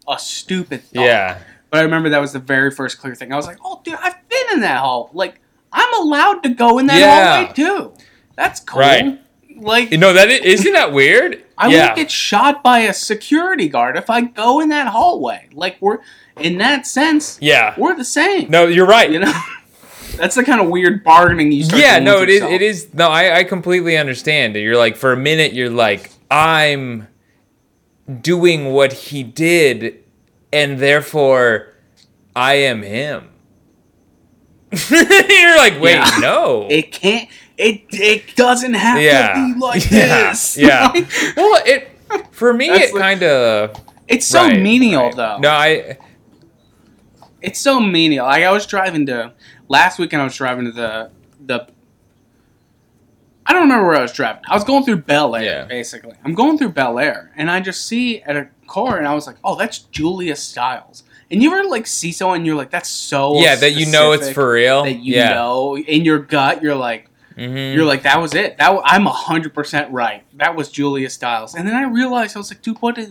[0.08, 1.02] a stupid thought.
[1.04, 1.38] Yeah.
[1.70, 3.32] But I remember that was the very first clear thing.
[3.32, 5.10] I was like, oh, dude, I've been in that hall.
[5.12, 5.40] Like,
[5.72, 7.36] I'm allowed to go in that Yeah.
[7.36, 7.92] hallway too.
[8.36, 8.80] That's cool.
[8.80, 9.20] Right.
[9.56, 11.42] Like, You know that is, isn't that weird?
[11.58, 11.86] I yeah.
[11.86, 15.48] won't get shot by a security guard if I go in that hallway.
[15.52, 15.98] Like, we're,
[16.38, 17.74] in that sense, yeah.
[17.78, 18.50] we're the same.
[18.50, 19.10] No, you're right.
[19.10, 19.32] You know?
[20.16, 22.52] That's the kind of weird bargaining you start yeah no it is yourself.
[22.52, 27.06] it is no I, I completely understand you're like for a minute you're like i'm
[28.20, 30.02] doing what he did
[30.52, 31.72] and therefore
[32.36, 33.28] i am him
[34.90, 36.18] you're like wait Yeah.
[36.20, 37.28] no It can't.
[37.56, 40.56] It it doesn't have yeah to be like yeah this.
[40.58, 41.88] yeah Like, well it
[42.32, 43.74] for me it like- kind of
[44.08, 45.38] it's so menial though.
[45.38, 45.96] no i
[47.42, 48.26] It's so menial.
[48.26, 49.32] Like I was driving to
[49.68, 50.20] last weekend.
[50.22, 51.10] I was driving to the
[51.44, 51.68] the.
[53.48, 54.42] I don't remember where I was driving.
[54.48, 55.64] I was going through Bel Air, Yeah.
[55.66, 56.14] basically.
[56.24, 59.26] I'm going through Bel Air, and I just see at a car, and I was
[59.26, 62.88] like, "Oh, that's Julia Stiles." And you ever like see someone, and you're like, "That's
[62.88, 66.62] so yeah that you know it's for real That you yeah know in your gut,
[66.62, 67.74] you're like, Mhm.
[67.74, 68.56] You're like, that was it.
[68.56, 70.22] That w- I'm hundred percent right.
[70.38, 71.54] That was Julia Stiles.
[71.54, 73.10] And then I realized I was like, dude, what is?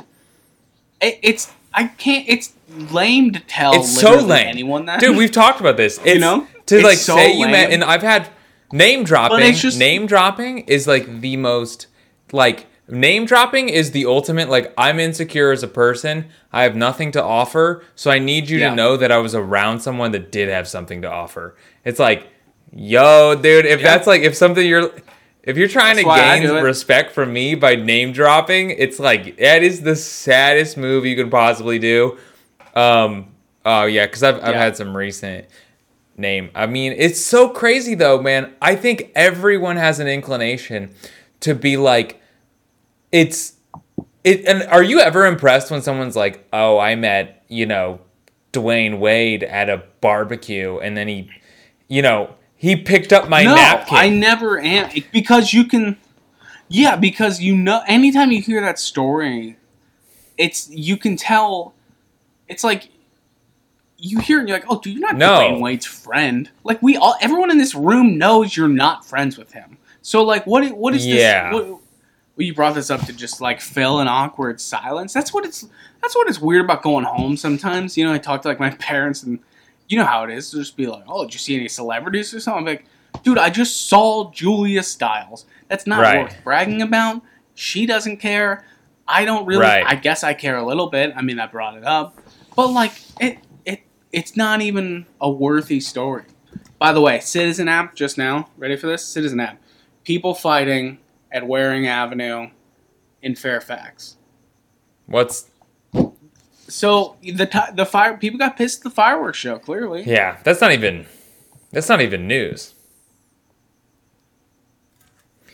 [0.99, 2.25] It, it's I can't.
[2.27, 2.53] It's
[2.91, 3.75] lame to tell.
[3.75, 4.47] It's so lame.
[4.47, 5.99] Anyone that Dude, we've talked about this.
[6.05, 6.47] It's, know?
[6.65, 8.27] to like so say you met, and I've had
[8.71, 9.53] name dropping.
[9.53, 11.87] just- name dropping is like the most
[12.31, 14.49] like name dropping is the ultimate.
[14.49, 16.25] Like I'm insecure as a person.
[16.51, 18.69] I have nothing to offer, so I need you Yeah.
[18.69, 21.55] to know that I was around someone that did have something to offer.
[21.83, 22.27] It's like,
[22.71, 23.85] yo, dude, if Yeah.
[23.93, 24.91] that's like if something you're.
[25.43, 29.61] If you're trying That's to gain respect from me by name dropping, it's like that
[29.61, 32.17] is the saddest move you could possibly do.
[32.75, 33.27] Um,
[33.63, 34.63] oh yeah, because I've I've Yeah.
[34.63, 35.45] had some recent
[36.17, 36.49] name.
[36.55, 38.53] I mean, it's so crazy though, man.
[38.61, 40.93] I think everyone has an inclination
[41.41, 42.21] to be like,
[43.11, 43.53] it's
[44.23, 44.45] it.
[44.45, 47.99] And are you ever impressed when someone's like, "Oh, I met you know
[48.51, 51.29] Dwyane Wade at a barbecue," and then he,
[51.87, 53.97] you know, he picked up my no, napkin.
[53.97, 55.97] I never am because you can.
[56.67, 59.57] Yeah, because you know, anytime you hear that story,
[60.37, 61.73] it's you can tell.
[62.47, 62.89] It's like
[63.97, 65.39] you hear and you're like, "Oh, dude, you're not No.
[65.39, 69.53] Dwyane Wade's friend." Like we all, everyone in this room knows you're not friends with
[69.53, 69.77] him.
[70.01, 70.69] So like, what?
[70.77, 71.51] What is Yeah.
[71.51, 71.53] this?
[71.53, 71.67] What,
[72.37, 75.13] well, you brought this up to just like fill an awkward silence.
[75.13, 75.67] That's what it's.
[76.01, 77.97] That's what it's weird about going home sometimes.
[77.97, 79.39] You know, I talk to like my parents and
[79.87, 80.51] you know how it is.
[80.51, 82.85] They'll just be like, "Oh, did you see any celebrities or something?" I'm like,
[83.23, 85.45] "Dude, I just saw Julia Stiles.
[85.69, 86.23] That's not Right.
[86.23, 87.21] worth bragging about.
[87.55, 88.65] She doesn't care.
[89.07, 89.61] I don't really.
[89.61, 89.85] Right.
[89.87, 91.13] I guess I care a little bit.
[91.15, 92.19] I mean, I brought it up,
[92.55, 93.37] but like it,
[94.15, 96.23] it's not even a worthy story.
[96.79, 98.49] By the way, Citizen app just now.
[98.57, 99.03] Ready for this?
[99.05, 99.61] Citizen app.
[100.05, 100.99] People fighting
[101.31, 102.49] at Waring Avenue
[103.21, 104.15] in Fairfax.
[105.05, 105.49] What's
[106.67, 109.59] So the ti the fire people got pissed at the fireworks show.
[109.59, 110.37] Clearly, yeah?
[110.43, 111.05] That's not even.
[111.71, 112.73] That's not even news.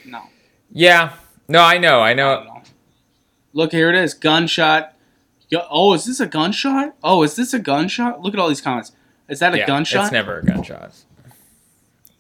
[0.06, 0.22] no.
[0.72, 1.14] Yeah.
[1.48, 2.00] No, I know.
[2.00, 2.36] I I know.
[2.36, 2.62] don't know.
[3.54, 4.14] Look, here it is.
[4.14, 4.91] Gunshot.
[5.52, 6.96] Yo- Oh, is this a gunshot?
[7.04, 8.22] Oh, is this a gunshot?
[8.22, 8.94] Look at all these comments.
[9.30, 10.06] Is that a yeah, gunshot?
[10.06, 10.94] It's never a gunshot.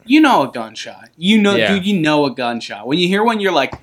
[0.05, 1.09] you know a gunshot.
[1.17, 1.73] You know, Yeah.
[1.75, 1.85] dude.
[1.85, 2.87] You know a gunshot.
[2.87, 3.73] When you hear one, you're like,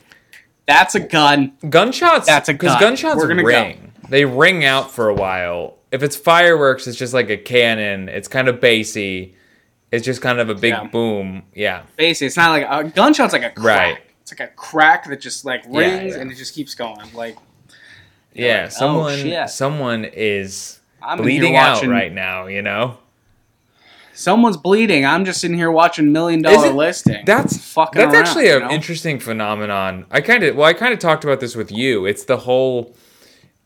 [0.67, 2.27] "That's a gun." Gunshots.
[2.27, 2.77] That's a gun.
[2.77, 3.93] because gunshots We're gonna ring.
[4.09, 5.75] They ring out for a while.
[5.91, 8.09] If it's fireworks, it's just like a cannon.
[8.09, 9.35] It's kind of bassy.
[9.91, 10.85] It's just kind of a big Yeah.
[10.85, 11.43] boom.
[11.55, 11.83] Yeah.
[11.97, 13.95] Basically, it's not like a gunshot's like a crack.
[13.95, 13.99] Right.
[14.23, 16.99] It's like a crack that just like rings and it just keeps going.
[17.15, 17.37] Like
[18.39, 18.63] Yeah.
[18.65, 19.19] like, oh, someone.
[19.19, 19.51] shit.
[19.51, 22.47] someone is I'm bleeding out right now.
[22.47, 22.99] You know.
[24.15, 25.05] someone's bleeding.
[25.07, 27.25] I'm just sitting here watching million dollar Isn't- listing.
[27.25, 28.01] That's fucking.
[28.01, 28.71] That's around, actually you an know?
[28.71, 30.07] interesting phenomenon.
[30.11, 32.07] I kind of well, I kind of talked about this with you.
[32.07, 32.97] It's the whole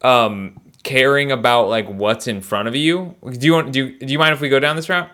[0.03, 3.15] um caring about like what's in front of you.
[3.25, 5.09] Do you want do you, do you mind if we go down this route?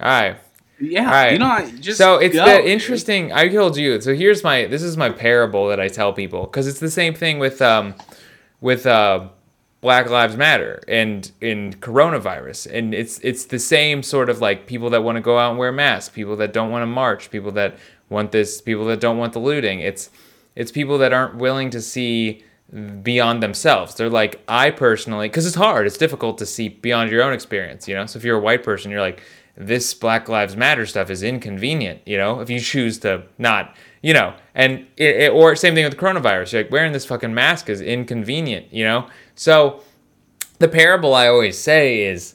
[0.00, 0.36] All right.
[0.78, 1.32] Yeah, Alright.
[1.32, 2.66] you know, just so it's go, the dude.
[2.66, 3.32] interesting.
[3.32, 4.00] I told you.
[4.00, 4.66] So here's my.
[4.66, 7.94] This is my parable that I tell people because it's the same thing with um,
[8.60, 9.28] with uh,
[9.80, 14.90] Black Lives Matter and in coronavirus, and it's it's the same sort of like people
[14.90, 17.52] that want to go out and wear masks, people that don't want to march, people
[17.52, 17.78] that
[18.10, 19.80] want this, people that don't want the looting.
[19.80, 20.10] It's
[20.54, 22.42] it's people that aren't willing to see
[23.02, 23.94] beyond themselves.
[23.94, 27.86] They're like, I personally, because it's hard, it's difficult to see beyond your own experience,
[27.86, 28.06] you know.
[28.06, 29.22] So if you're a white person, you're like,
[29.56, 32.40] this Black Lives Matter stuff is inconvenient, you know.
[32.40, 35.98] If you choose to not, you know, and it, it- or same thing with the
[35.98, 39.08] coronavirus, you're like wearing this fucking mask is inconvenient, you know.
[39.34, 39.80] So
[40.58, 42.34] the parable I always say is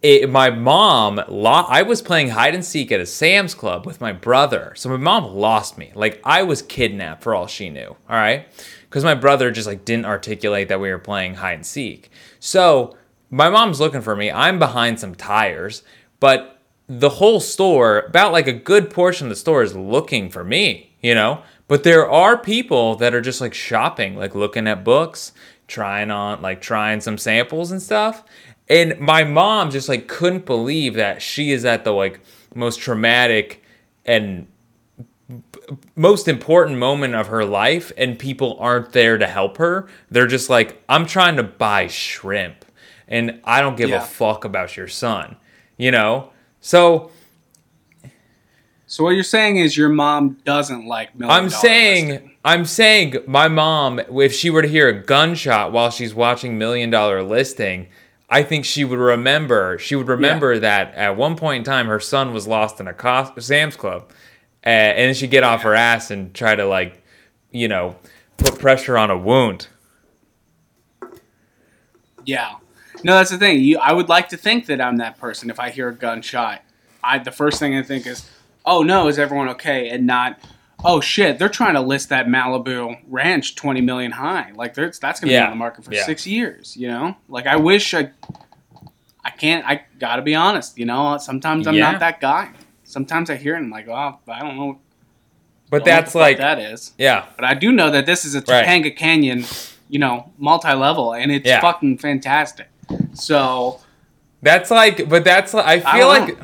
[0.00, 4.00] it, my mom lo- i was playing hide and seek at a sam's club with
[4.00, 7.88] my brother so my mom lost me like i was kidnapped for all she knew
[8.08, 8.46] all right
[8.88, 12.96] because my brother just like didn't articulate that we were playing hide and seek so
[13.28, 15.82] my mom's looking for me i'm behind some tires
[16.20, 20.42] but the whole store about like a good portion of the store is looking for
[20.44, 21.42] me you know?
[21.68, 25.32] But there are people that are just like shopping like looking at books
[25.66, 28.24] trying on like trying some samples and stuff.
[28.68, 32.20] And my mom just like couldn't believe that she is at the like
[32.54, 33.62] most traumatic
[34.06, 34.46] and
[35.94, 39.88] most important moment of her life and people aren't there to help her.
[40.10, 42.64] They're just like i'm trying to buy shrimp
[43.06, 44.02] and i don't give Yeah.
[44.02, 45.36] a fuck about your son
[45.78, 47.10] you know so
[48.86, 52.30] So what you're saying is your mom doesn't like million I'm saying, listing.
[52.44, 56.88] I'm saying, my mom, if she were to hear a gunshot while she's watching Million
[56.90, 57.88] Dollar Listing,
[58.30, 59.78] I think she would remember.
[59.78, 62.94] She would remember that at one point in time, her son was lost in a
[62.94, 64.10] Cos- Sam's Club,
[64.64, 67.02] uh, and then she'd get off her ass and try to like,
[67.50, 67.96] you know,
[68.38, 69.68] put pressure on a wound.
[72.24, 72.54] Yeah.
[73.04, 73.60] No, that's the thing.
[73.60, 75.50] You, I would like to think that I'm that person.
[75.50, 76.62] If I hear a gunshot,
[77.02, 78.28] I the first thing I think is,
[78.64, 80.38] "Oh no, is everyone okay?" And not,
[80.84, 84.50] oh shit, they're trying to list that Malibu ranch twenty million high.
[84.54, 86.04] Like there's that's gonna be on the market for Yeah.
[86.04, 86.76] six years.
[86.76, 88.10] You know, like I wish I,
[89.24, 89.64] I can't.
[89.66, 90.76] I gotta be honest.
[90.78, 91.92] You know, sometimes I'm Yeah.
[91.92, 92.50] not that guy.
[92.84, 94.78] Sometimes I hear it and I'm like, oh, I don't know.
[95.70, 96.92] But don't know what that's the like, that is.
[96.96, 98.64] yeah, But I do know that this is a Right.
[98.66, 99.44] Topanga Canyon,
[99.90, 101.60] you know, multi-level, and it's Yeah.
[101.60, 102.68] fucking fantastic.
[103.14, 103.80] So
[104.42, 106.38] that's like, but that's I I feel don't like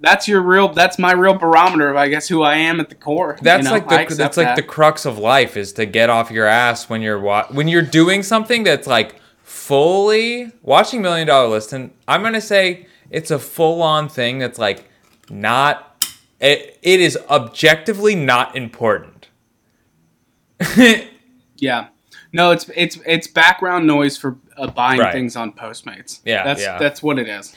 [0.00, 0.68] that's your real.
[0.68, 3.36] That's my real barometer of, I guess, who I am at the core.
[3.42, 3.84] that's you know?
[3.86, 4.56] like the that's like that.
[4.56, 7.82] the crux of life is to get off your ass when you're wa- when you're
[7.82, 13.38] doing something that's like fully watching Million Dollar List, and I'm gonna say it's a
[13.38, 14.88] full on thing that's like
[15.30, 15.84] not.
[16.40, 19.26] It, it is objectively not important.
[21.60, 21.88] Yeah.
[22.32, 25.12] No, it's it's it's background noise for uh, buying Right.
[25.12, 26.20] things on Postmates.
[26.24, 26.78] Yeah, that's yeah.
[26.78, 27.54] that's what it is.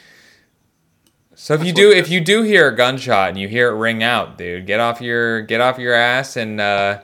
[1.35, 4.03] So if you do if you do hear a gunshot and you hear it ring
[4.03, 7.01] out, dude, get off your get off your ass and uh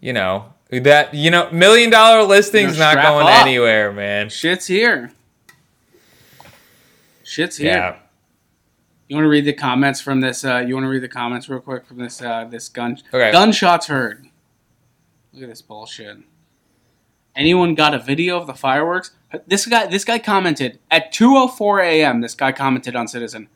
[0.00, 3.42] you know that you know million dollar listing's You know, not going up.
[3.42, 4.28] anywhere, man.
[4.28, 5.12] Shit's here.
[7.24, 7.72] Shit's here.
[7.72, 7.96] Yeah.
[9.08, 10.44] You want to read the comments from this?
[10.44, 12.22] Uh, you want to read the comments real quick from this?
[12.22, 12.98] Uh, this gun.
[13.12, 13.32] Okay.
[13.32, 14.26] Gunshots heard.
[15.32, 16.18] Look at this bullshit.
[17.34, 19.12] Anyone got a video of the fireworks?
[19.46, 19.86] This guy.
[19.86, 22.20] This guy commented at 2:04 a.m.
[22.20, 23.48] This guy commented on Citizen.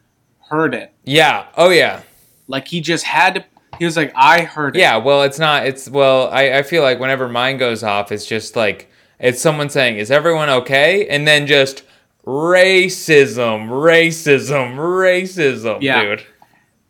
[0.50, 0.92] Heard it.
[1.04, 1.46] Yeah.
[1.56, 2.02] Oh yeah.
[2.46, 3.44] Like he just had to.
[3.78, 4.80] He was like, I heard it.
[4.80, 8.24] Yeah, well it's not it's well I, I feel like whenever mine goes off it's
[8.24, 11.08] just like it's someone saying, Is everyone okay?
[11.08, 11.82] And then just
[12.24, 16.02] racism, racism, racism, Yeah.
[16.02, 16.26] dude.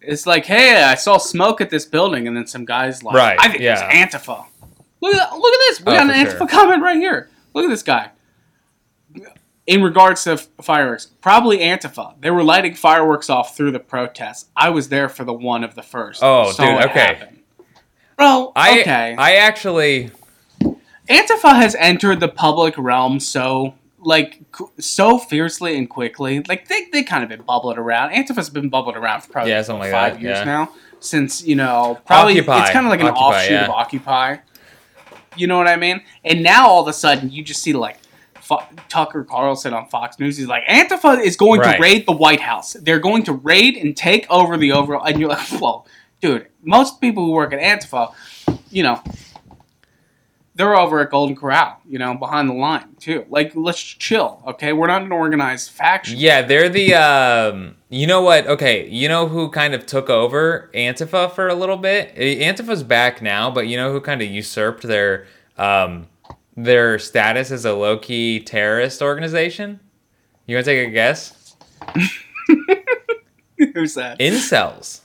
[0.01, 3.39] It's like, hey, I saw smoke at this building, and then some guys like, Right,
[3.41, 3.89] I think yeah.
[3.91, 4.45] it's Antifa.
[5.01, 5.81] Look at look at this.
[5.81, 6.47] We Oh, got an Antifa sure.
[6.59, 7.31] comment right here.
[7.55, 8.11] Look at this guy.
[9.67, 12.21] In regards to f- fireworks, probably Antifa.
[12.21, 14.51] They were lighting fireworks off through the protests.
[14.55, 16.23] I was there for the one of the first.
[16.23, 16.61] Oh, dude,
[16.91, 17.15] okay.
[17.15, 17.43] happen.
[18.17, 19.15] Bro, I okay.
[19.17, 20.11] I actually
[21.09, 24.41] Antifa has entered the public realm so like
[24.79, 26.43] so fiercely and quickly.
[26.49, 28.13] Like they they kind of been bubbling around.
[28.13, 30.45] Antifa's been bubbling around for probably Yeah, like five that, years yeah.
[30.45, 30.73] now.
[31.01, 32.63] Since you know, probably Occupy.
[32.63, 33.65] it's kind of like an Occupy, offshoot yeah.
[33.65, 34.37] of Occupy.
[35.37, 36.03] You know what I mean?
[36.25, 37.99] And now all of a sudden, you just see like
[38.45, 40.37] Fo- Tucker Carlson on Fox News.
[40.37, 41.77] He's like, Antifa is going Right.
[41.77, 42.75] to raid the White House.
[42.75, 45.05] They're going to raid and take over the overall.
[45.05, 45.87] And you're like, well,
[46.21, 46.47] dude.
[46.63, 48.15] Most people who work at Antifa,
[48.71, 49.03] you know,
[50.57, 53.27] they're over at Golden Corral, you know, behind the line too.
[53.29, 54.73] Like, let's chill, okay?
[54.73, 56.17] We're not an organized faction.
[56.19, 58.47] Yeah, they're the um you know what?
[58.47, 62.15] Okay, you know who kind of took over Antifa for a little bit?
[62.17, 65.27] Antifa's back now, but you know who kind of usurped their
[65.59, 66.07] um
[66.57, 69.81] their status as a low-key terrorist organization?
[70.47, 71.57] You want to take a guess?
[73.75, 74.19] Who's that?
[74.19, 75.01] Incels.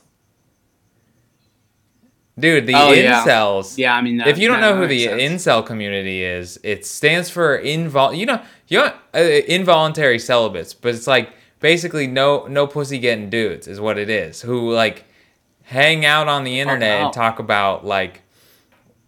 [2.38, 3.22] Dude, the Oh, yeah.
[3.24, 3.76] incels.
[3.76, 5.20] yeah, I mean, that, if you don't know who the sense.
[5.44, 8.16] incel community is, it stands for invol.
[8.16, 13.28] You know, you know, uh, involuntary celibates, but it's like basically no no pussy getting
[13.28, 14.40] dudes is what it is.
[14.40, 15.04] Who like
[15.64, 17.06] hang out on the internet no.
[17.06, 18.22] and talk about like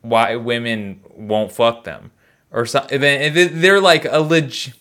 [0.03, 2.11] why women won't fuck them
[2.53, 3.01] or something.
[3.01, 4.75] Then they're like a legit.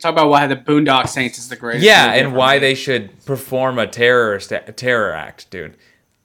[0.00, 1.84] Talk about why the Boondock Saints is the greatest.
[1.84, 5.76] Yeah, and why they should perform a terrorist a terror act, dude.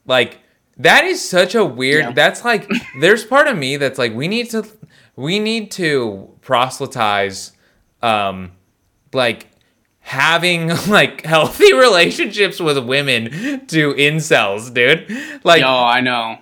[0.05, 0.39] Like
[0.77, 2.03] that is such a weird.
[2.05, 2.11] Yeah.
[2.11, 4.63] That's like there's part of me that's like we need to
[5.15, 7.51] we need to proselytize,
[8.01, 8.51] um,
[9.11, 9.47] like
[9.99, 15.09] having like healthy relationships with women to incels, dude.
[15.43, 16.37] Like Yo, I know.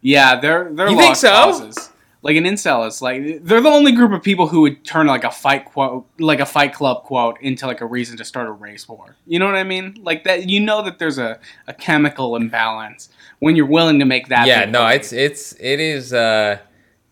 [0.00, 1.30] Yeah, they're they're You think lost so?
[1.30, 1.90] causes.
[2.24, 5.24] Like an incel is like they're the only group of people who would turn like
[5.24, 8.52] a fight quote, like a Fight Club quote, into like a reason to start a
[8.52, 9.14] race war.
[9.26, 9.98] You know what I mean?
[10.02, 10.48] Like that.
[10.48, 13.10] You know that there's a, a chemical imbalance
[13.44, 14.46] when you're willing to make that.
[14.46, 16.58] yeah no a it's it's it is uh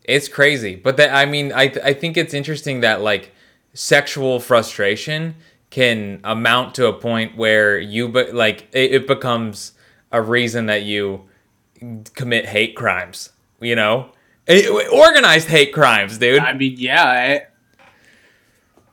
[0.04, 3.32] it's crazy but that i mean i i think it's interesting that like
[3.74, 5.34] sexual frustration
[5.68, 9.72] can amount to a point where you but like it, it becomes
[10.10, 11.22] a reason that you
[12.14, 14.10] commit hate crimes you know
[14.49, 17.24] Eh, organized hate crimes dude I mean, yeah.
[17.24, 17.51] It,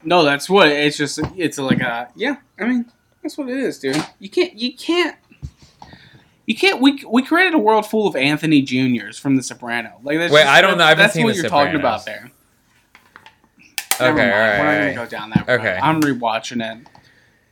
[0.03, 1.19] no, that's what it's just.
[1.35, 2.37] It's like a yeah.
[2.59, 2.85] I mean,
[3.21, 3.97] that's what it is, dude.
[4.19, 4.53] You can't.
[4.53, 5.17] You can't.
[6.45, 6.81] You can't.
[6.81, 9.99] We we created a world full of Anthony Juniors from The Soprano.
[10.03, 12.03] Like that's Wait, just- I don't know, I That's what you're talking Sopranos.
[12.03, 12.31] about there.
[14.01, 15.59] okay all right, We're not gonna go down that road.
[15.59, 15.79] Okay.
[15.81, 16.87] I'm rewatching it.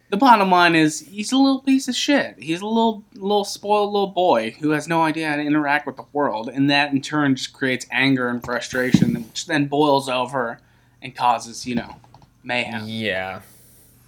[0.10, 2.36] The bottom line is he's a little piece of shit.
[2.40, 5.98] He's a little little spoiled little boy who has no idea how to interact with
[5.98, 10.60] the world, and that in turn just creates anger and frustration, which then boils over
[11.02, 11.98] and causes you know
[12.44, 12.84] mayhem.
[12.86, 13.42] yeah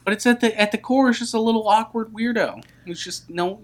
[0.05, 2.63] But it's at the at the core, it's just a little awkward weirdo.
[2.85, 3.61] It's just no.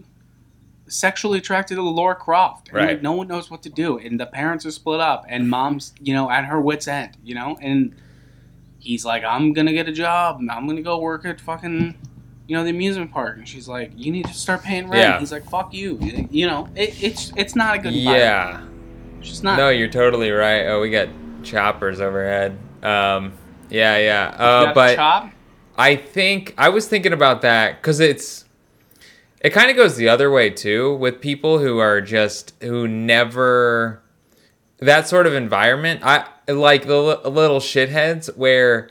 [0.88, 2.68] sexually attracted to Laura Croft.
[2.68, 2.88] And Right.
[2.90, 3.98] like no one knows what to do.
[3.98, 7.34] And the parents are split up and mom's, you know, at her wits end, you
[7.34, 7.58] know?
[7.60, 7.96] And
[8.78, 10.40] he's like, I'm gonna get a job.
[10.48, 11.96] I'm gonna go work at fucking
[12.48, 13.38] you know, the amusement park.
[13.38, 15.02] And she's like, You need to start paying rent.
[15.02, 15.20] Yeah.
[15.20, 15.98] He's like, Fuck you.
[16.30, 18.70] You know, it, it's it's not a good environment.
[19.14, 19.20] Yeah.
[19.20, 20.66] It's just not No, you're totally right.
[20.68, 21.10] Oh, we got
[21.44, 22.58] choppers overhead.
[22.84, 23.34] Um,
[23.70, 24.36] yeah, yeah.
[24.38, 25.32] Uh, but chop?
[25.78, 28.46] I think I was thinking about that because it's
[29.42, 34.02] it kind of goes the other way too with people who are just who never
[34.80, 36.02] that sort of environment.
[36.04, 38.90] I like the li- little shitheads where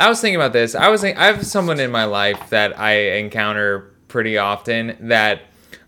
[0.00, 0.74] I was thinking about this.
[0.74, 5.42] I was think, I have someone in my life that I encounter pretty often that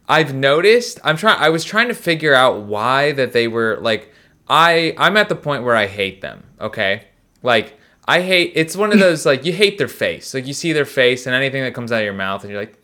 [0.09, 1.01] I've noticed.
[1.03, 1.41] I'm trying.
[1.41, 4.13] I was trying to figure out why that they were like.
[4.49, 6.43] I I'm at the point where I hate them.
[6.61, 7.05] Okay,
[7.43, 8.53] like I hate.
[8.55, 10.35] It's one of those like you hate their face.
[10.35, 12.61] Like you see their face and anything that comes out of your mouth, and you're
[12.61, 12.83] like,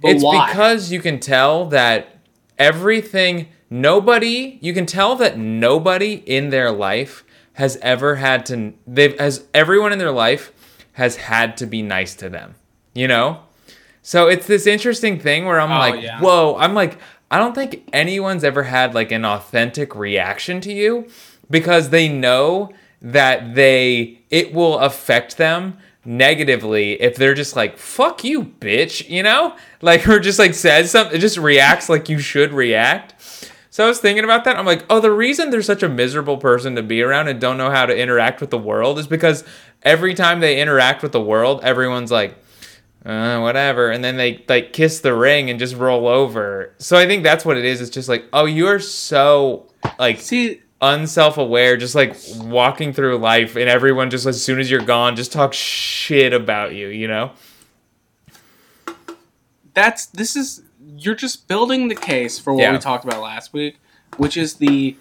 [0.00, 0.46] But it's why?
[0.46, 2.18] because you can tell that
[2.58, 7.24] everything, nobody, you can tell that nobody in their life
[7.54, 10.52] has ever had to, they've, as everyone in their life
[10.92, 12.54] has had to be nice to them,
[12.94, 13.40] you know?
[14.02, 16.20] So it's this interesting thing where I'm Oh, like, yeah.
[16.20, 16.98] whoa, I'm like,
[17.30, 21.08] I don't think anyone's ever had like an authentic reaction to you
[21.50, 28.22] because they know that they it will affect them negatively if they're just like fuck
[28.24, 32.52] you bitch you know like or just like says something just reacts like you should
[32.52, 33.11] react
[33.72, 34.56] so i was thinking about that.
[34.56, 37.56] I'm like oh the reason they're such a miserable person to be around and don't
[37.56, 39.42] know how to interact with the world is because
[39.82, 42.36] every time they interact with the world everyone's like
[43.04, 43.90] uh, whatever.
[43.90, 46.74] And then they like kiss the ring and just roll over.
[46.78, 47.80] So i think that's what it is.
[47.80, 49.68] It's just like oh you're so
[49.98, 54.80] like See, unself-aware just like walking through life and everyone just as soon as you're
[54.80, 57.32] gone just talk shit about you you know?
[59.74, 60.62] That's this is
[61.04, 62.72] you're just building the case for what Yeah.
[62.72, 63.76] we talked about last week,
[64.16, 64.96] which is the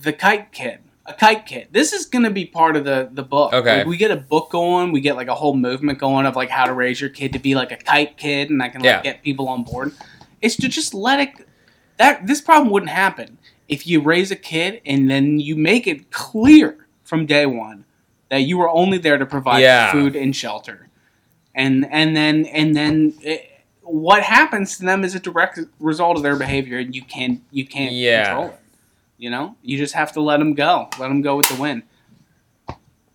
[0.00, 0.80] the kite kid.
[1.06, 1.68] A kite kid.
[1.70, 3.52] This is gonna be part of the the book.
[3.52, 3.78] Okay.
[3.78, 6.48] Like, we get a book going, we get like a whole movement going of like
[6.50, 8.86] how to raise your kid to be like a kite kid and I can like
[8.86, 9.02] Yeah.
[9.02, 9.92] get people on board.
[10.40, 11.30] It's to just let it
[11.98, 16.10] that this problem wouldn't happen if you raise a kid and then you make it
[16.10, 17.84] clear from day one
[18.30, 19.92] that you were only there to provide Yeah.
[19.92, 20.88] food and shelter
[21.54, 23.53] and and then and then it,
[23.84, 27.66] what happens to them is a direct result of their behavior and you can't you
[27.66, 28.24] can't Yeah.
[28.24, 28.60] control it
[29.16, 29.54] you know?
[29.62, 30.88] You just have to let them go.
[30.98, 31.84] Let them go with the wind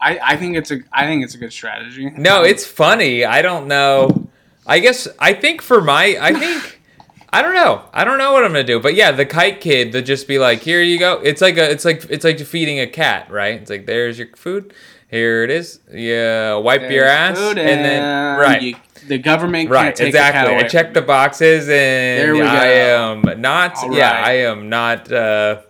[0.01, 2.09] i i think it's a i think it's a good strategy.
[2.11, 3.26] No it's funny.
[3.26, 4.30] I don't know.
[4.65, 6.80] I guess i think for my i think
[7.34, 7.84] i don't know.
[7.93, 8.80] I don't know what i'm gonna do.
[8.80, 11.20] But yeah the kite kid to just be like here you go.
[11.24, 13.59] It's like a it's like it's like feeding a cat right?
[13.61, 14.74] It's like there's your food.
[15.09, 15.80] Here it is.
[15.91, 18.61] Yeah wipe your ass food and then right.
[18.61, 18.76] you-
[19.10, 20.55] the government can't Right, take exactly.
[20.55, 24.28] I checked the boxes and There we I am not All yeah, right.
[24.28, 25.62] I am not uh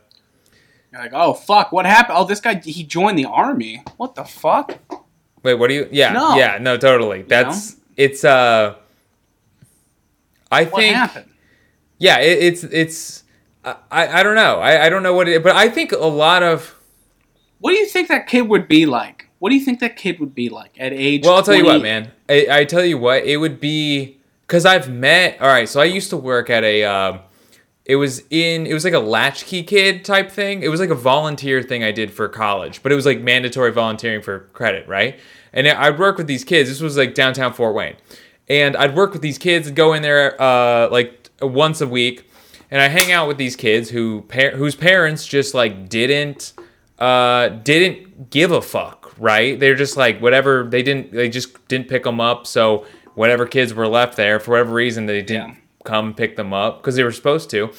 [0.92, 4.24] You're like oh fuck what happened oh this guy he joined the army what the
[4.26, 4.78] fuck
[5.44, 6.36] wait, what do you yeah, No.
[6.36, 7.24] yeah, no, totally.
[7.24, 8.76] That's it's uh
[10.52, 11.26] I what think happened
[11.98, 13.24] yeah, it, it's it's
[13.66, 14.60] I, I don't know.
[14.62, 16.76] I, I don't know what it but I think a lot of
[17.60, 20.20] what do you think that kid would be like what do you think that kid
[20.20, 22.12] would be like at age Well, I'll tell you what, man.
[22.28, 25.40] I, I tell you what, it would be because I've met.
[25.42, 26.84] All right, so I used to work at a.
[26.84, 27.20] Um,
[27.86, 28.68] it was in.
[28.68, 30.62] It was like a latchkey kid type thing.
[30.62, 33.72] It was like a volunteer thing I did for college, but it was like mandatory
[33.72, 35.20] volunteering for credit, right?
[35.54, 36.70] And I'd work with these kids.
[36.70, 37.96] This was like downtown Fort Wayne,
[38.48, 42.30] and I'd work with these kids and go in there uh, like once a week,
[42.70, 46.54] and I hang out with these kids who par- whose parents just like didn't
[47.00, 49.60] uh, didn't give a fuck, right?
[49.60, 52.48] They're just like whatever they didn't they just didn't pick them up.
[52.48, 55.56] So whatever kids were left there for whatever reason they didn't Yeah.
[55.84, 57.72] come pick them up because they were supposed to.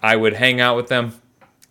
[0.00, 1.14] I would hang out with them,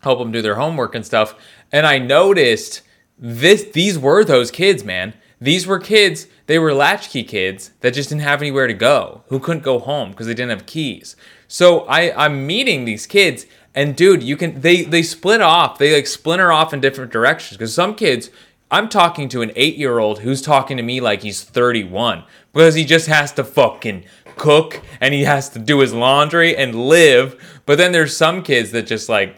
[0.01, 1.35] help them do their homework and stuff,
[1.71, 2.81] and I noticed
[3.17, 5.13] this these were those kids, man.
[5.39, 9.39] These were kids, they were latchkey kids that just didn't have anywhere to go, who
[9.39, 11.15] couldn't go home because they didn't have keys.
[11.47, 13.45] So I, I'm meeting these kids,
[13.75, 17.57] and dude, you can they they split off, they like splinter off in different directions.
[17.57, 18.29] Because some kids,
[18.69, 22.75] I'm talking to an eight year old who's talking to me like he's 31 because
[22.75, 24.03] he just has to fucking
[24.35, 27.61] cook and he has to do his laundry and live.
[27.65, 29.35] But then there's some kids that just like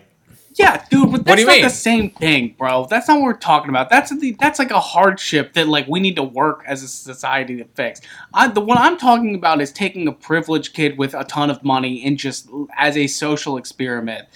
[0.56, 1.62] Yeah, dude, but do that's you not mean?
[1.64, 2.86] the same thing, bro.
[2.90, 3.90] That's not what we're talking about.
[3.92, 7.58] That's the that's like a hardship that like we need to work as a society
[7.58, 8.02] to fix.
[8.34, 11.64] I, the what I'm talking about is taking a privileged kid with a ton of
[11.64, 14.28] money and just as a social experiment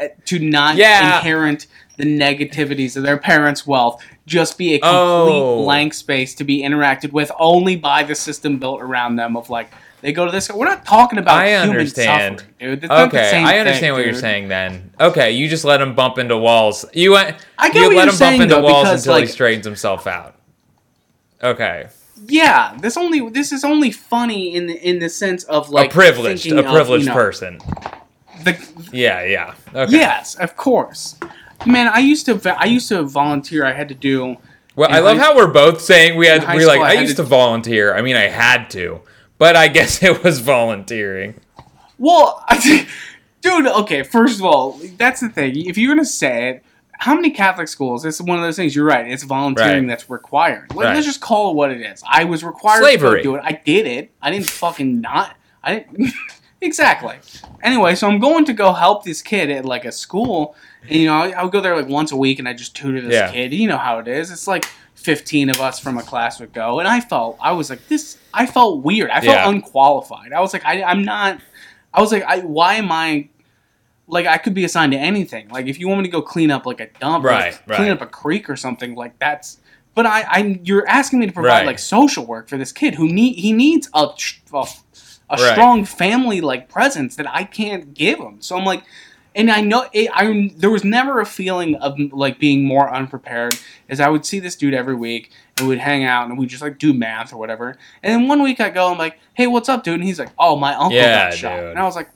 [0.00, 1.18] eh, to not Yeah.
[1.18, 4.90] inherent the negativities of their parents' wealth, just be a complete
[5.40, 5.62] Oh.
[5.64, 9.70] blank space to be interacted with only by the system built around them of like
[10.00, 10.50] They go to this.
[10.52, 12.40] We're not talking about I human understand.
[12.40, 12.80] suffering, dude.
[12.82, 14.90] The Okay, I understand thing, what you're saying then.
[15.00, 16.84] Okay, you just let him bump into walls.
[16.92, 17.36] You went.
[17.58, 19.26] I get you what let you're him saying, bump into though, walls because, until he
[19.26, 20.34] straightens himself out.
[21.42, 21.86] Okay,
[22.26, 25.92] Yeah, this only this is only funny in the in the sense of like a
[25.94, 27.58] privileged, a of, privileged you know, person.
[28.44, 28.56] The,
[28.92, 29.54] Yeah, yeah.
[29.74, 29.92] Okay.
[29.92, 31.16] Yes, of course.
[31.66, 33.64] Man, I used to I used to volunteer.
[33.64, 34.36] I had to do.
[34.76, 36.40] Well, I love high- how we're both saying we had.
[36.54, 37.94] We are like, I I used to- to volunteer.
[37.94, 39.00] I mean, I had to,
[39.38, 41.34] but I guess it was volunteering.
[41.98, 42.86] Well, I,
[43.40, 43.66] dude.
[43.66, 45.66] Okay, first of all, that's the thing.
[45.66, 46.64] If you're gonna say it,
[46.98, 48.04] how many Catholic schools?
[48.04, 48.74] It's one of those things.
[48.74, 49.08] You're right.
[49.10, 49.88] It's volunteering Right.
[49.88, 50.74] that's required.
[50.74, 50.96] Let, Right.
[50.96, 52.02] us just call it what it is.
[52.08, 53.18] I was required Slavery.
[53.20, 53.42] to do it.
[53.44, 54.10] I did it.
[54.20, 55.36] I didn't fucking not.
[55.62, 56.12] I didn't.
[56.60, 57.16] exactly.
[57.62, 60.54] Anyway, so I'm going to go help this kid at like a school,
[60.88, 62.74] and you know I, I would go there like once a week, and I just
[62.76, 63.30] tutor this Yeah.
[63.32, 63.52] kid.
[63.52, 64.30] You know how it is.
[64.30, 64.64] It's like
[64.94, 68.18] 15 of us from a class would go, and I felt I was like this.
[68.32, 69.10] I felt weird.
[69.10, 69.48] I felt Yeah.
[69.48, 70.32] unqualified.
[70.32, 71.40] I was like I, I'm not.
[71.92, 72.40] I was like I.
[72.40, 73.28] Why am I?
[74.06, 75.48] Like I could be assigned to anything.
[75.48, 77.90] Like if you want me to go clean up like a dump, Right, like, clean
[77.90, 79.58] up a creek or something, like that's.
[79.94, 81.66] But I, I, you're asking me to provide Right.
[81.66, 84.08] like social work for this kid who need he needs a
[84.52, 84.66] a,
[85.30, 85.52] a Right.
[85.52, 88.40] strong family like presence that I can't give him.
[88.42, 88.82] So I'm like,
[89.34, 93.54] and I know it, I there was never a feeling of like being more unprepared
[93.88, 96.62] as I would see this dude every week and we'd hang out and we'd just
[96.62, 97.76] like do math or whatever.
[98.02, 99.94] And then one week I go, I'm like, hey, what's up, dude?
[99.94, 101.56] And he's like, oh, my uncle Yeah, got shot.
[101.60, 101.70] dude.
[101.70, 102.08] And I was like.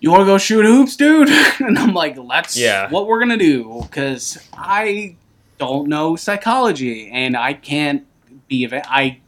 [0.00, 1.28] You want to go shoot hoops, dude?
[1.60, 2.90] and I'm like, that's Yeah.
[2.90, 5.16] what we're gonna do because I
[5.58, 8.04] don't know psychology and I can't
[8.48, 9.18] be of I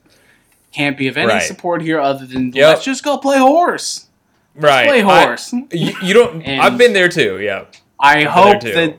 [0.73, 1.43] can't be of any Right.
[1.43, 2.69] support here other than Yep.
[2.69, 4.07] let's just go play horse.
[4.55, 4.89] Right.
[4.89, 5.53] Play I- horse.
[5.53, 6.47] you, you don't.
[6.47, 7.41] I've been there too.
[7.41, 7.65] Yeah.
[7.99, 8.97] I, hope that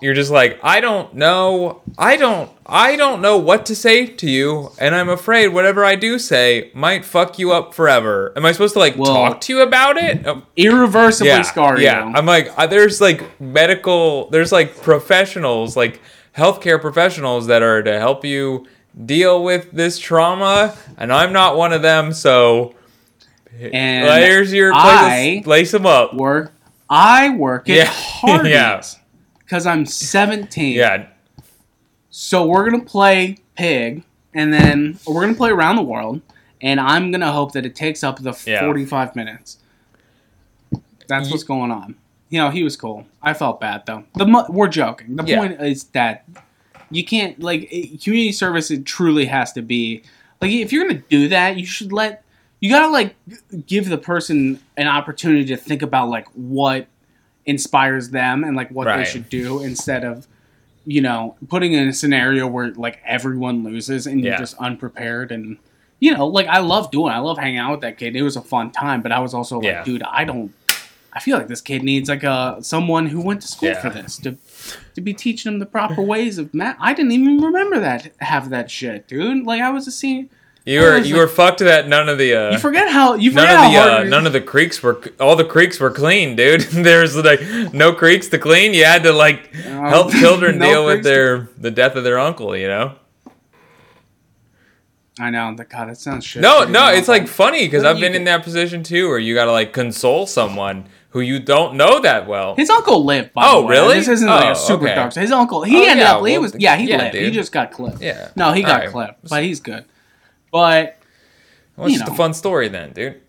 [0.00, 1.82] You're just like, I don't know.
[1.98, 2.50] I don't.
[2.64, 6.70] I don't know what to say to you, and I'm afraid whatever I do say
[6.74, 8.32] might fuck you up forever.
[8.36, 10.26] Am I supposed to like Well- talk to you about it?
[10.26, 12.08] Oh, irreversibly yeah, scar yeah.
[12.08, 12.14] you.
[12.14, 16.00] I'm like, uh, there's like medical, there's like professionals, like
[16.36, 18.66] healthcare professionals that are to help you
[19.04, 22.12] deal with this trauma, and I'm not one of them.
[22.12, 22.74] So
[23.60, 26.14] and here's your I lace, lace them up.
[26.14, 26.52] work.
[26.88, 27.84] I work at Yeah.
[27.90, 28.82] Hardee's Yeah.
[29.38, 30.74] because I'm 17.
[30.76, 31.06] Yeah,
[32.10, 34.02] So we're gonna play pig,
[34.34, 36.20] and then we're gonna play around the world,
[36.60, 38.60] and I'm gonna hope that it takes up the Yeah.
[38.60, 39.58] 45 minutes.
[41.08, 41.94] That's what's going on.
[42.30, 43.06] You know, he was cool.
[43.22, 44.04] I felt bad though.
[44.14, 45.16] The we're joking.
[45.16, 45.38] The Yeah.
[45.38, 46.24] point is that
[46.90, 47.68] you can't like
[48.02, 48.70] community service.
[48.70, 50.02] It truly has to be
[50.40, 52.22] like if you're gonna do that, you should let
[52.60, 53.14] you gotta like
[53.66, 56.86] give the person an opportunity to think about like what
[57.44, 60.26] inspires them and like what they should do instead of
[60.84, 65.58] you know putting in a scenario where like everyone loses and you're just unprepared and
[66.00, 68.16] you know like I love doing I love hanging out with that kid.
[68.16, 69.84] It was a fun time, but I was also like, Yeah.
[69.84, 70.52] dude, I don't.
[71.12, 73.80] I feel like this kid needs like a someone who went to school Yeah.
[73.80, 74.36] for this to
[74.94, 76.76] to be teaching him the proper ways of math.
[76.80, 79.46] I didn't even remember that have that shit, dude.
[79.46, 80.26] Like I was a senior.
[80.66, 83.30] You were you like- were fucked that none of the uh, You forget how you
[83.32, 86.36] none forget of the uh, none of the creeks were all the creeks were clean,
[86.36, 86.60] dude.
[86.72, 87.40] There's like
[87.72, 88.74] no creeks to clean.
[88.74, 92.04] You had to like help children no deal with creeks to- their the death of
[92.04, 92.56] their uncle.
[92.56, 92.92] You know.
[95.18, 95.54] I know.
[95.56, 96.42] The God, that sounds shit.
[96.42, 99.52] No, no, it's like funny because I've been in that position too, where you gotta
[99.52, 102.54] like console someone who you don't know that well.
[102.56, 103.32] His uncle lived.
[103.32, 103.72] By Oh, the way.
[103.76, 103.94] really?
[103.94, 104.94] This isn't like Oh, a super okay.
[104.94, 105.14] dark.
[105.14, 105.62] His uncle.
[105.62, 106.26] He Oh, ended yeah, up.
[106.26, 106.54] he was.
[106.58, 107.14] Yeah, he yeah, lived.
[107.14, 108.02] He just got clipped.
[108.02, 108.28] Yeah.
[108.36, 108.90] No, he got Alright.
[108.90, 109.86] clipped, but he's good.
[110.56, 110.96] But
[111.76, 113.20] Well, it's just a fun story then, dude.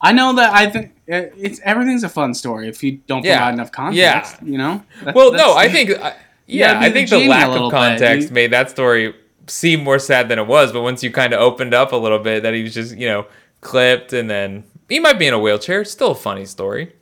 [0.00, 3.38] I know that I think uh, it's everything's a fun story if you don't Yeah.
[3.38, 4.36] provide enough context.
[4.40, 4.48] Yeah.
[4.48, 4.82] You know.
[5.16, 6.14] Well, no, I think, I,
[6.46, 9.16] yeah, I think the lack of context You- made that story
[9.48, 10.70] seem more sad than it was.
[10.72, 13.08] But once you kind of opened up a little bit, that he was just, you
[13.08, 13.26] know,
[13.62, 15.80] clipped, and then he might be in a wheelchair.
[15.80, 16.92] It's still a funny story.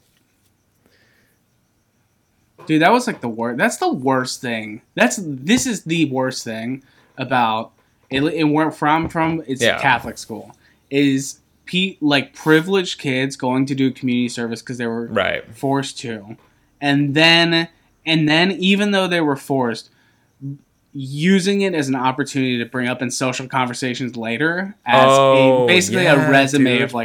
[2.67, 3.59] Dude, that was like the worst.
[3.59, 4.81] That's the worst thing.
[4.95, 6.83] That's this is the worst thing
[7.19, 7.72] about
[8.15, 8.23] it.
[8.35, 9.81] it where from from it's Yeah.
[9.81, 10.55] Catholic school
[10.91, 15.45] is pe- like privileged kids going to do community service because they were Right.
[15.55, 16.37] forced to,
[16.81, 17.69] and then
[18.05, 19.89] and then even though they were forced,
[20.95, 25.67] using it as an opportunity to bring up in social conversations later as Oh, a,
[25.67, 26.83] basically yeah, a resume dude.
[26.83, 27.01] of like